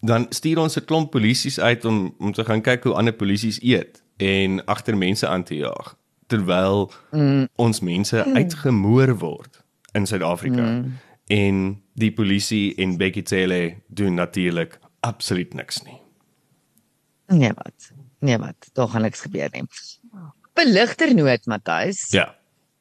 dan 0.00 0.26
stuur 0.30 0.58
ons 0.58 0.76
'n 0.76 0.84
klomp 0.84 1.10
polisies 1.10 1.60
uit 1.60 1.84
om 1.84 2.14
om 2.18 2.32
te 2.32 2.44
gaan 2.44 2.62
kyk 2.62 2.84
hoe 2.84 2.94
ander 2.94 3.14
polisies 3.14 3.62
eet 3.62 4.02
en 4.16 4.64
agter 4.64 4.96
mense 4.96 5.26
aan 5.26 5.44
te 5.44 5.56
jaag. 5.56 5.96
terwyl 6.26 6.90
mm. 7.10 7.48
ons 7.54 7.80
mense 7.80 8.24
uitgemoor 8.34 9.14
word 9.22 9.60
in 9.96 10.06
Suid-Afrika. 10.06 10.62
Mm. 10.62 10.96
En 11.32 11.62
die 11.98 12.12
polisie 12.14 12.74
en 12.82 12.96
Becky 13.00 13.22
Cele 13.26 13.76
doen 13.86 14.14
natuurlik 14.14 14.78
absoluut 15.06 15.54
niks 15.54 15.82
nie. 15.86 15.98
Nee 17.26 17.52
wat. 17.54 17.90
Nee 18.18 18.38
wat. 18.38 18.70
Daar 18.72 18.88
gaan 18.88 19.06
niks 19.06 19.20
gebeur 19.26 19.50
nie. 19.52 19.64
Beligter 20.54 21.14
noot 21.14 21.46
Matthys. 21.46 22.10
Ja. 22.10 22.34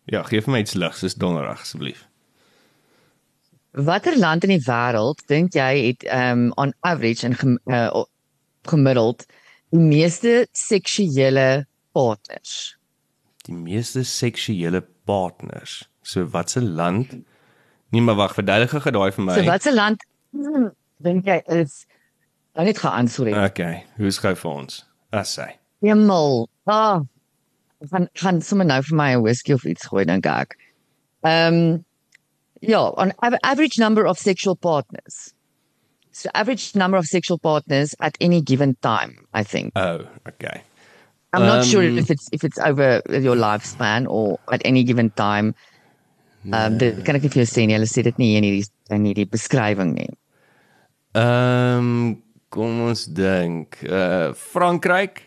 Ja, 0.06 0.22
gee 0.24 0.42
vir 0.46 0.54
my 0.54 0.60
iets 0.62 0.76
ligs, 0.78 1.02
is 1.04 1.16
donderdag 1.18 1.64
asseblief. 1.66 2.04
Watter 3.76 4.16
land 4.18 4.46
in 4.48 4.54
die 4.54 4.64
wêreld 4.64 5.20
dink 5.28 5.56
jy 5.58 5.72
het 5.90 6.06
um 6.16 6.52
on 6.62 6.72
average 6.88 7.26
en 7.28 7.34
gem, 7.36 7.58
uh, 7.68 8.06
gemiddeld 8.70 9.26
die 9.76 9.82
meeste 9.82 10.46
seksuele 10.56 11.66
partners? 11.92 12.78
Die 13.44 13.56
meeste 13.56 14.06
seksuele 14.08 14.80
partners. 15.04 15.90
So 16.08 16.24
watse 16.32 16.62
land? 16.62 17.12
Nee, 17.92 18.02
maar 18.02 18.16
wag, 18.16 18.34
verduidelik 18.38 18.72
gou 18.72 18.94
daai 18.96 19.12
vir 19.12 19.26
my. 19.26 19.36
So 19.36 19.50
watse 19.50 19.74
land 19.74 20.06
dink 21.04 21.28
jy 21.28 21.42
is 21.58 21.84
dan 22.56 22.70
net 22.70 22.80
geantwoord? 22.80 23.36
Okay, 23.50 23.84
hoe 24.00 24.14
skryf 24.16 24.40
vir 24.46 24.52
ons? 24.54 24.86
As 25.12 25.34
sy. 25.36 25.50
Hemel. 25.84 26.46
Ah. 26.64 27.04
Van 27.92 28.08
van 28.24 28.40
sommer 28.42 28.70
nou 28.72 28.80
vir 28.88 28.96
my 28.96 29.10
'n 29.18 29.22
whisky 29.26 29.52
of 29.54 29.68
iets 29.68 29.92
gooi 29.92 30.06
dink 30.06 30.26
ek. 30.26 30.56
Ehm 31.28 31.60
um, 31.60 31.86
ja, 32.68 32.94
on 32.98 33.14
average 33.44 33.80
number 33.80 34.06
of 34.06 34.18
sexual 34.18 34.56
partners. 34.56 35.34
So 36.12 36.30
average 36.34 36.76
number 36.76 36.98
of 36.98 37.06
sexual 37.06 37.38
partners 37.38 37.96
at 38.00 38.18
any 38.22 38.42
given 38.42 38.76
time, 38.82 39.28
I 39.34 39.44
think. 39.44 39.74
Oh, 39.76 40.08
okay. 40.28 40.62
I'm 41.34 41.42
um, 41.42 41.48
not 41.48 41.66
sure 41.66 41.84
um, 41.84 41.98
if 41.98 42.10
it's 42.10 42.30
if 42.32 42.44
it's 42.44 42.58
over 42.58 43.02
your 43.10 43.36
lifespan 43.36 44.08
or 44.08 44.40
at 44.52 44.62
any 44.64 44.84
given 44.84 45.10
time. 45.12 45.56
Um, 46.54 46.78
dit 46.78 47.02
kan 47.04 47.18
ek 47.18 47.26
nie 47.26 47.32
vir 47.34 47.42
jou 47.42 47.50
sê 47.50 47.66
nie. 47.66 47.74
Hulle 47.74 47.90
sê 47.90 48.04
dit 48.06 48.20
nie 48.22 48.36
in 48.38 48.46
hierdie 48.46 48.68
in 48.94 49.08
hierdie 49.10 49.26
beskrywing 49.28 49.96
nie. 49.98 50.12
Ehm 51.18 51.90
um, 51.90 52.22
kom 52.54 52.86
ons 52.88 53.08
dink, 53.12 53.82
uh 53.90 54.32
Frankryk 54.38 55.26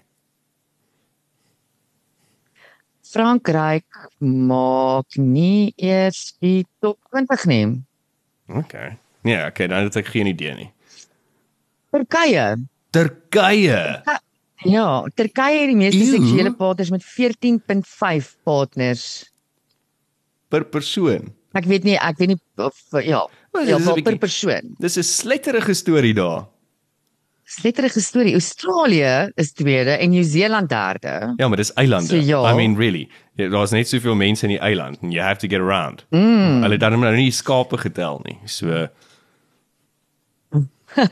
Frankryk 3.09 3.87
maak 4.21 5.17
nie 5.17 5.73
eers 5.77 6.35
die 6.43 6.67
top 6.83 6.99
20 7.15 7.47
nie. 7.49 7.67
OK. 8.49 8.75
Nee, 9.27 9.35
ja, 9.35 9.47
okay, 9.49 9.69
dan 9.69 9.89
het 9.89 9.97
ek 10.01 10.11
geen 10.13 10.29
idee 10.31 10.55
nie. 10.57 10.69
Turkye. 11.93 12.45
Turkye. 12.93 13.81
Ja, 14.67 14.87
Turkye 15.15 15.63
het 15.63 15.73
die 15.73 15.79
meeste 15.79 16.05
seksuele 16.11 16.53
partners 16.57 16.93
met 16.93 17.05
14.5 17.07 18.31
partners 18.45 19.05
per 20.49 20.65
persoon. 20.69 21.33
Ek 21.57 21.67
weet 21.69 21.85
nie, 21.89 21.97
ek 21.97 22.21
weet 22.21 22.35
nie 22.35 22.39
of 22.61 22.77
ja, 23.05 23.25
ja, 23.65 23.79
per 24.05 24.19
persoon. 24.21 24.75
Dis 24.81 24.99
'n 24.99 25.07
sletterige 25.07 25.75
storie 25.75 26.15
daar 26.15 26.47
sletterige 27.49 28.01
storie. 28.01 28.33
Australië 28.33 29.31
is 29.35 29.53
tweede 29.53 29.91
en 29.91 30.11
Nieu-Seeland 30.11 30.69
derde. 30.69 31.33
Ja, 31.37 31.49
maar 31.49 31.57
dis 31.57 31.73
eilande. 31.73 32.07
So, 32.07 32.17
ja. 32.17 32.53
I 32.53 32.55
mean 32.55 32.77
really. 32.77 33.09
Ja, 33.35 33.49
Daar's 33.49 33.71
net 33.71 33.89
soveel 33.89 34.15
mense 34.15 34.43
in 34.47 34.49
die 34.49 34.61
eiland 34.61 34.99
and 35.03 35.13
you 35.13 35.25
have 35.25 35.41
to 35.41 35.49
get 35.49 35.61
around. 35.61 36.07
Mm. 36.11 36.63
Hulle 36.63 36.77
het 36.77 36.81
dan 36.81 36.99
nou 37.01 37.15
nie 37.17 37.31
skape 37.31 37.79
getel 37.79 38.21
nie. 38.23 38.39
So 38.45 38.89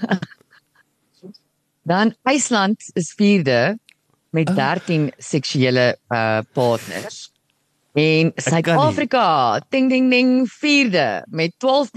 Dan 1.82 2.14
IJsland 2.22 2.90
is 2.92 3.12
vierde 3.16 3.78
met 4.30 4.46
13 4.56 5.02
oh. 5.02 5.10
seksuele 5.18 5.98
uh 6.08 6.38
partners. 6.52 7.32
En 7.92 8.32
Suid-Afrika, 8.34 9.60
ding 9.68 9.88
ding 9.90 10.10
ding, 10.10 10.50
vierde 10.50 11.24
met 11.30 11.52
12 11.58 11.90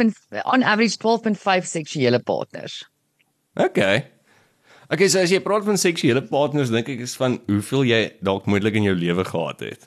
on 0.44 0.64
average 0.64 0.96
12.5 0.98 1.66
seksuele 1.66 2.20
partners. 2.20 2.90
Okay. 3.54 4.19
Okay, 4.90 5.06
so 5.06 5.22
as 5.22 5.30
jy 5.30 5.38
praat 5.46 5.68
van 5.68 5.78
seksuele 5.78 6.24
partners, 6.26 6.72
dink 6.74 6.88
ek 6.90 7.04
is 7.06 7.14
van 7.20 7.38
hoeveel 7.50 7.86
jy 7.86 8.00
dalk 8.26 8.48
moontlik 8.50 8.80
in 8.80 8.88
jou 8.88 8.96
lewe 8.98 9.26
gehad 9.28 9.62
het. 9.62 9.86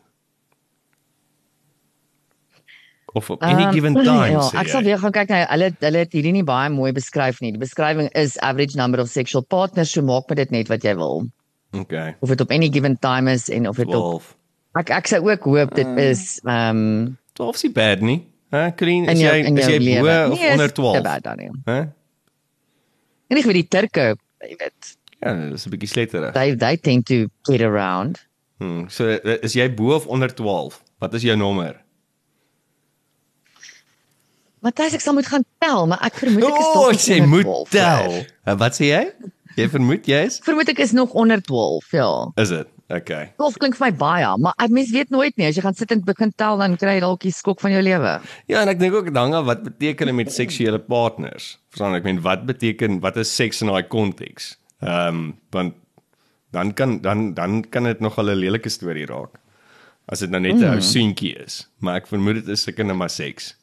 Of 3.12 3.28
op 3.34 3.42
any 3.44 3.66
um, 3.66 3.72
given 3.74 3.98
time. 4.06 4.30
Ja, 4.36 4.44
ek 4.62 4.70
sal 4.72 4.86
weer 4.86 5.00
gaan 5.02 5.12
kyk 5.12 5.32
na 5.32 5.42
hulle 5.50 5.72
hulle 5.82 6.04
het 6.06 6.14
hierdie 6.14 6.32
nie 6.38 6.44
baie 6.46 6.70
mooi 6.72 6.92
beskryf 6.96 7.42
nie. 7.42 7.50
Die 7.56 7.60
beskrywing 7.60 8.12
is 8.16 8.38
average 8.46 8.78
number 8.78 9.02
of 9.02 9.10
sexual 9.10 9.42
partners, 9.42 9.90
so 9.90 10.06
maak 10.06 10.30
met 10.30 10.44
dit 10.44 10.54
net 10.54 10.70
wat 10.72 10.86
jy 10.86 10.94
wil. 11.00 11.26
Okay. 11.74 12.14
Of 12.22 12.30
dit 12.30 12.46
op 12.46 12.54
any 12.54 12.70
given 12.72 12.94
time 13.02 13.32
is 13.32 13.50
en 13.50 13.66
of 13.68 13.82
dit 13.82 13.90
op 13.90 14.30
Ek 14.78 14.88
ek 14.88 15.10
sou 15.10 15.18
ook 15.26 15.44
hoop 15.44 15.74
dit 15.76 15.88
uh, 15.88 16.04
is 16.08 16.38
ehm 16.46 16.78
um, 16.78 17.18
12 17.36 17.58
is 17.58 17.72
bad 17.76 18.00
nie. 18.00 18.22
Hè, 18.52 18.70
clean 18.76 19.04
is 19.08 19.20
jy 19.20 19.34
is 19.50 19.68
jy 19.68 19.80
bo 20.00 20.14
of 20.32 20.38
nee, 20.38 20.52
onder 20.54 20.72
12? 20.72 20.94
Dis 20.96 21.04
bad 21.04 21.26
dan 21.26 21.42
nie. 21.42 21.50
Hè? 21.68 21.80
En 23.32 23.40
ek 23.40 23.48
weet 23.48 23.58
die 23.60 23.68
Turke 23.68 24.06
jy 24.48 24.57
weet. 24.59 24.96
Ja, 25.22 25.35
dis 25.50 25.66
'n 25.66 25.70
bietjie 25.70 25.88
sletterig. 25.88 26.33
They 26.35 26.55
they 26.57 26.76
tend 26.76 27.07
to 27.07 27.28
get 27.48 27.61
around. 27.62 28.26
Hmm, 28.59 28.88
so 28.88 29.07
is 29.42 29.55
jy 29.55 29.68
bo 29.74 29.94
of 29.94 30.07
onder 30.07 30.35
12? 30.35 30.83
Wat 30.98 31.14
is 31.14 31.22
jou 31.22 31.37
nommer? 31.37 31.81
Matthys, 34.62 34.94
ek 34.94 35.02
sal 35.02 35.14
moet 35.14 35.26
gaan 35.26 35.44
tel, 35.59 35.87
maar 35.90 35.98
ek 36.07 36.14
vermoed 36.22 36.44
ek 36.46 36.59
is 36.61 36.68
tog. 36.70 36.83
Oh, 36.87 36.92
jy 36.94 37.20
moet 37.26 37.48
tel. 37.74 38.12
Uh, 38.46 38.55
wat 38.61 38.76
sê 38.78 38.92
jy? 38.92 39.00
Jy 39.59 39.66
vermoed 39.72 40.07
jy 40.07 40.20
is? 40.28 40.38
Vermoed 40.46 40.70
ek 40.70 40.78
is 40.85 40.92
nog 40.94 41.11
onder 41.18 41.42
12, 41.42 41.90
ja. 41.98 42.11
Is 42.38 42.52
dit? 42.55 42.68
Okay. 42.92 43.31
Of 43.40 43.57
klink 43.57 43.76
vir 43.78 43.87
my 43.87 43.92
baie, 43.96 44.31
maar 44.44 44.57
ek 44.61 44.72
mens 44.74 44.90
weet 44.92 45.12
nooit 45.14 45.37
nie 45.40 45.46
as 45.48 45.57
jy 45.57 45.62
gaan 45.64 45.76
sit 45.78 45.92
en 45.94 46.02
begin 46.05 46.33
tel 46.37 46.59
dan 46.61 46.74
kry 46.81 46.98
jy 46.98 47.05
dalk 47.05 47.22
die 47.24 47.33
skok 47.33 47.62
van 47.64 47.72
jou 47.72 47.81
lewe. 47.85 48.18
Ja, 48.52 48.61
en 48.61 48.68
ek 48.68 48.83
dink 48.83 48.96
ook 48.98 49.09
dan 49.16 49.33
wat 49.46 49.62
beteken 49.64 50.11
dit 50.11 50.18
met 50.18 50.33
seksuele 50.35 50.81
partners? 50.83 51.55
Verstaan 51.72 51.96
ek, 51.96 52.02
ek 52.02 52.11
meen 52.11 52.20
wat 52.26 52.44
beteken 52.48 53.00
wat 53.05 53.16
is 53.22 53.33
seks 53.33 53.62
in 53.64 53.72
daai 53.72 53.87
konteks? 53.88 54.57
Ehm 54.83 55.09
um, 55.09 55.24
want 55.57 55.78
dan 56.52 56.74
kan 56.76 57.00
dan 57.00 57.33
dan 57.35 57.62
kan 57.70 57.88
dit 57.88 58.00
nog 58.00 58.18
'n 58.18 58.28
lelike 58.28 58.68
storie 58.68 59.07
raak. 59.07 59.40
As 60.05 60.20
dit 60.20 60.31
nou 60.31 60.40
net 60.40 60.61
'n 60.61 60.64
mm. 60.68 60.72
ou 60.76 60.81
seentjie 60.81 61.35
is, 61.38 61.68
maar 61.78 61.96
ek 61.96 62.07
vermoed 62.07 62.44
dit 62.44 62.48
is 62.48 62.62
seker 62.62 62.85
net 62.85 62.96
maar 62.96 63.11
seks. 63.11 63.57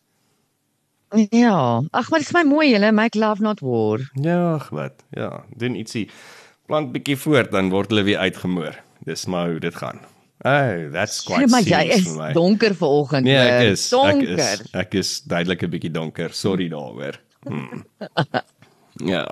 Ja, 1.29 1.81
ag 1.91 2.09
maar 2.09 2.19
dit 2.19 2.27
is 2.29 2.33
my 2.33 2.43
mooi 2.43 2.71
julle, 2.71 2.91
make 2.91 3.17
love 3.17 3.41
not 3.41 3.59
war. 3.59 3.99
Ja, 4.13 4.53
ag 4.53 4.69
wat. 4.69 5.03
Ja, 5.09 5.43
doen 5.57 5.75
ietsie. 5.75 6.09
Plant 6.65 6.91
bietjie 6.91 7.17
voort 7.17 7.51
dan 7.51 7.69
word 7.69 7.89
hulle 7.89 8.03
weer 8.03 8.17
uitgemoor. 8.17 8.88
Dis 9.09 9.25
maar 9.25 9.49
hoe 9.49 9.59
dit 9.59 9.75
gaan. 9.75 9.99
Oh, 10.41 10.91
that's 10.91 11.23
quite 11.23 11.49
serious. 11.49 11.51
Maar 11.51 11.65
jy 11.67 11.95
is 11.97 12.15
my. 12.15 12.31
donker 12.33 12.75
vanoggend. 12.75 13.25
Nee, 13.27 13.35
ek 13.35 13.71
is 13.73 13.89
donker. 13.89 14.37
ek 14.37 14.61
is 14.61 14.75
ek 14.83 14.93
is 15.01 15.09
duidelik 15.27 15.65
'n 15.65 15.71
bietjie 15.73 15.91
donker. 15.91 16.33
Sorry 16.33 16.69
daaroor. 16.69 17.17
Hmm. 17.43 17.83
ja. 19.13 19.25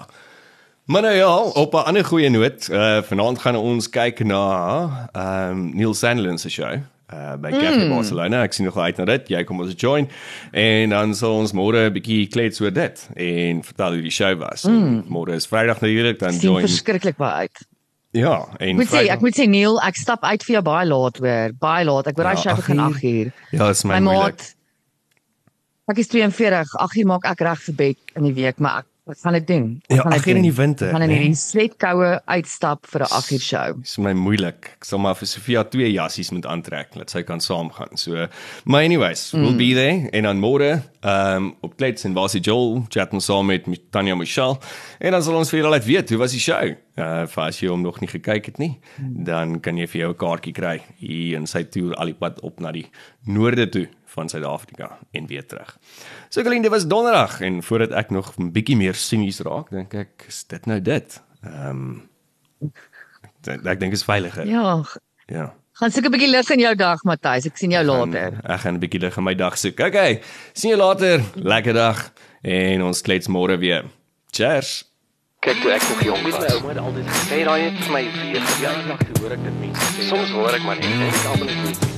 Maar 0.88 1.02
nou 1.02 1.16
ja, 1.16 1.32
op 1.64 1.74
'n 1.74 1.86
ander 1.92 2.06
goeie 2.06 2.30
noot, 2.30 2.68
uh 2.72 3.02
vanaand 3.02 3.40
gaan 3.40 3.56
ons 3.56 3.90
kyk 3.90 4.24
na 4.26 4.42
ehm 5.14 5.52
um, 5.52 5.76
Neil 5.76 5.94
Sandlin 5.94 6.38
se 6.38 6.50
show 6.50 6.74
uh 6.74 7.36
by 7.40 7.52
Cafe 7.52 7.86
mm. 7.86 7.90
Barcelona. 7.90 8.44
Ek 8.44 8.54
sien 8.54 8.66
nog 8.66 8.78
uit 8.78 8.98
na 8.98 9.06
dit. 9.06 9.30
Jy 9.30 9.44
kom 9.44 9.60
ons 9.60 9.74
join 9.78 10.10
en 10.52 10.90
dan 10.90 11.16
sal 11.16 11.38
ons 11.40 11.54
môre 11.54 11.88
'n 11.88 11.94
bietjie 11.94 12.28
klets 12.28 12.60
oor 12.62 12.74
dit 12.74 13.10
en 13.16 13.64
vertel 13.64 13.94
hoe 13.94 14.02
die 14.02 14.12
show 14.12 14.36
was. 14.40 14.64
Mm. 14.64 15.06
Môre 15.08 15.36
is 15.36 15.48
Vrydag 15.48 15.80
natuurlik 15.80 16.20
dan 16.20 16.34
sien 16.34 16.50
join. 16.52 16.68
Verskriklik 16.68 17.16
baie 17.16 17.48
uit. 17.48 17.68
Ja, 18.18 18.36
en 18.58 18.80
moet 18.80 18.90
sê, 18.90 19.04
ek 19.14 19.22
moet 19.22 19.38
sê 19.38 19.46
Neil, 19.50 19.78
ek 19.86 19.98
stap 20.00 20.24
uit 20.26 20.44
vir 20.48 20.58
jou 20.58 20.64
baie 20.66 20.86
laat 20.90 21.20
hoor. 21.22 21.56
Baie 21.62 21.86
laat. 21.86 22.10
Ek 22.10 22.18
wou 22.18 22.26
daai 22.26 22.38
ja, 22.38 22.42
show 22.42 22.56
begin 22.58 22.82
8 22.82 23.04
uur. 23.12 23.32
Ja, 23.54 23.70
is 23.74 23.84
my, 23.86 24.00
my 24.00 24.06
moeilik. 24.08 24.46
Ek 25.92 26.02
is 26.02 26.10
42. 26.12 26.74
8 26.88 27.02
uur 27.02 27.10
maak 27.14 27.28
ek 27.30 27.44
reg 27.46 27.62
vir 27.68 27.78
bed 27.84 28.16
in 28.18 28.30
die 28.30 28.36
week, 28.40 28.62
maar 28.64 28.82
ek 28.82 28.90
Wat 29.08 29.20
gaan 29.20 29.34
dit 29.34 29.48
doen? 29.48 29.82
Wat 29.86 29.98
ja, 29.98 30.02
gaan 30.02 30.12
dit 30.12 30.24
doen? 30.24 30.36
in 30.36 30.42
die 30.42 30.54
winter. 30.54 30.90
Gaan 30.90 31.02
in 31.02 31.10
hierdie 31.10 31.28
nee. 31.28 31.40
sletkoue 31.40 32.22
uitstap 32.26 32.88
vir 32.92 33.02
'n 33.02 33.12
8 33.20 33.32
uur 33.32 33.40
show. 33.40 33.80
Dis 33.80 33.98
my 33.98 34.12
moeilik. 34.12 34.74
Ek 34.76 34.84
sal 34.84 35.00
maar 35.00 35.16
vir 35.16 35.28
Sofia 35.28 35.64
twee 35.64 35.92
jassies 35.92 36.32
moet 36.36 36.46
aantrek 36.46 36.92
dat 36.94 37.10
sy 37.10 37.24
kan 37.24 37.40
saamgaan. 37.40 37.96
So, 37.96 38.28
my 38.66 38.84
anyways, 38.84 39.32
mm. 39.32 39.42
we'll 39.42 39.56
be 39.56 39.74
there 39.74 40.10
en 40.12 40.24
dan 40.24 40.40
môre, 40.44 40.84
ehm 41.02 41.36
um, 41.36 41.56
op 41.62 41.78
Klets 41.78 42.04
en 42.04 42.14
Wasie 42.14 42.42
Joel, 42.42 42.84
chat 42.90 43.14
ons 43.14 43.26
saam 43.26 43.46
met, 43.46 43.68
met 43.68 43.82
Tanya 43.92 44.16
Michelle 44.16 44.58
en 45.00 45.12
dan 45.12 45.24
sal 45.24 45.38
ons 45.38 45.50
vir 45.50 45.60
julle 45.60 45.72
laat 45.72 45.86
weet 45.86 46.10
hoe 46.10 46.20
was 46.20 46.32
die 46.32 46.44
show. 46.44 46.76
Uh 46.98 47.24
vir 47.28 47.44
as 47.44 47.60
jy 47.62 47.70
hom 47.70 47.82
nog 47.82 48.02
nie 48.02 48.10
gekyk 48.10 48.46
het 48.46 48.58
nie, 48.58 48.80
mm. 49.00 49.24
dan 49.24 49.60
kan 49.60 49.78
jy 49.78 49.88
vir 49.88 50.02
jou 50.02 50.12
'n 50.12 50.18
kaartjie 50.18 50.54
kry 50.54 50.82
hier 51.00 51.38
in 51.38 51.48
sy 51.48 51.64
toer 51.64 51.96
al 51.96 52.12
die 52.12 52.20
pad 52.20 52.42
op 52.42 52.60
na 52.60 52.72
die 52.72 52.90
noorde 53.24 53.70
toe 53.70 53.88
van 54.08 54.30
Suid-Afrika 54.30 54.98
en 55.12 55.28
weer 55.28 55.46
terug. 55.46 55.78
So 56.30 56.42
Colleen, 56.42 56.62
dit 56.62 56.72
was 56.72 56.88
donderdag 56.88 57.42
en 57.42 57.64
voordat 57.64 57.92
ek 57.92 58.10
nog 58.10 58.34
'n 58.38 58.52
bietjie 58.52 58.78
meer 58.78 58.96
sinies 58.96 59.40
raak, 59.40 59.70
dink 59.70 59.94
ek 59.94 60.26
is 60.28 60.44
dit 60.48 60.66
nou 60.66 60.82
dit. 60.82 61.22
Ehm 61.44 61.70
um, 61.70 62.10
ek, 63.48 63.66
ek 63.66 63.80
dink 63.80 63.94
is 63.94 64.04
veiliger. 64.04 64.48
Ja. 64.48 64.84
Ja. 65.26 65.54
Gaan 65.78 65.92
soek 65.92 66.06
'n 66.06 66.12
bietjie 66.12 66.30
lig 66.30 66.50
in 66.50 66.60
jou 66.60 66.76
dag, 66.76 67.04
Matthys. 67.04 67.46
Ek 67.46 67.58
sien 67.58 67.72
jou 67.72 67.82
ek 67.82 67.90
gaan, 67.90 68.12
later. 68.12 68.40
Ek 68.44 68.60
gaan 68.60 68.74
'n 68.74 68.80
bietjie 68.80 69.00
lig 69.00 69.18
in 69.18 69.24
my 69.24 69.36
dag 69.36 69.58
soek. 69.58 69.80
Okay. 69.80 70.22
Sien 70.54 70.70
jou 70.70 70.80
later. 70.80 71.22
Lekker 71.36 71.74
dag 71.74 72.14
en 72.42 72.82
ons 72.82 73.02
klets 73.02 73.28
môre 73.28 73.58
weer. 73.58 73.86
Cheers. 74.32 74.86
Kyk 75.40 75.62
toe 75.62 75.72
ek 75.72 75.84
nog 75.90 76.02
jong 76.04 76.24
was, 76.24 76.40
my 76.40 76.50
ouma 76.56 76.70
het 76.70 76.78
altyd 76.82 77.08
gesê 77.08 77.44
daai 77.46 77.62
het 77.62 77.78
vir 77.84 77.94
my 77.94 78.04
vir 78.10 78.42
verjaardag 78.42 79.06
hoor 79.20 79.32
ek 79.32 79.44
dit 79.44 79.60
mense. 79.60 80.08
Soms 80.10 80.34
hoor 80.34 80.58
ek 80.58 80.66
maar 80.66 80.82
net 80.82 80.90
en 80.90 81.08
ek 81.08 81.30
almal 81.30 81.54
net 81.54 81.97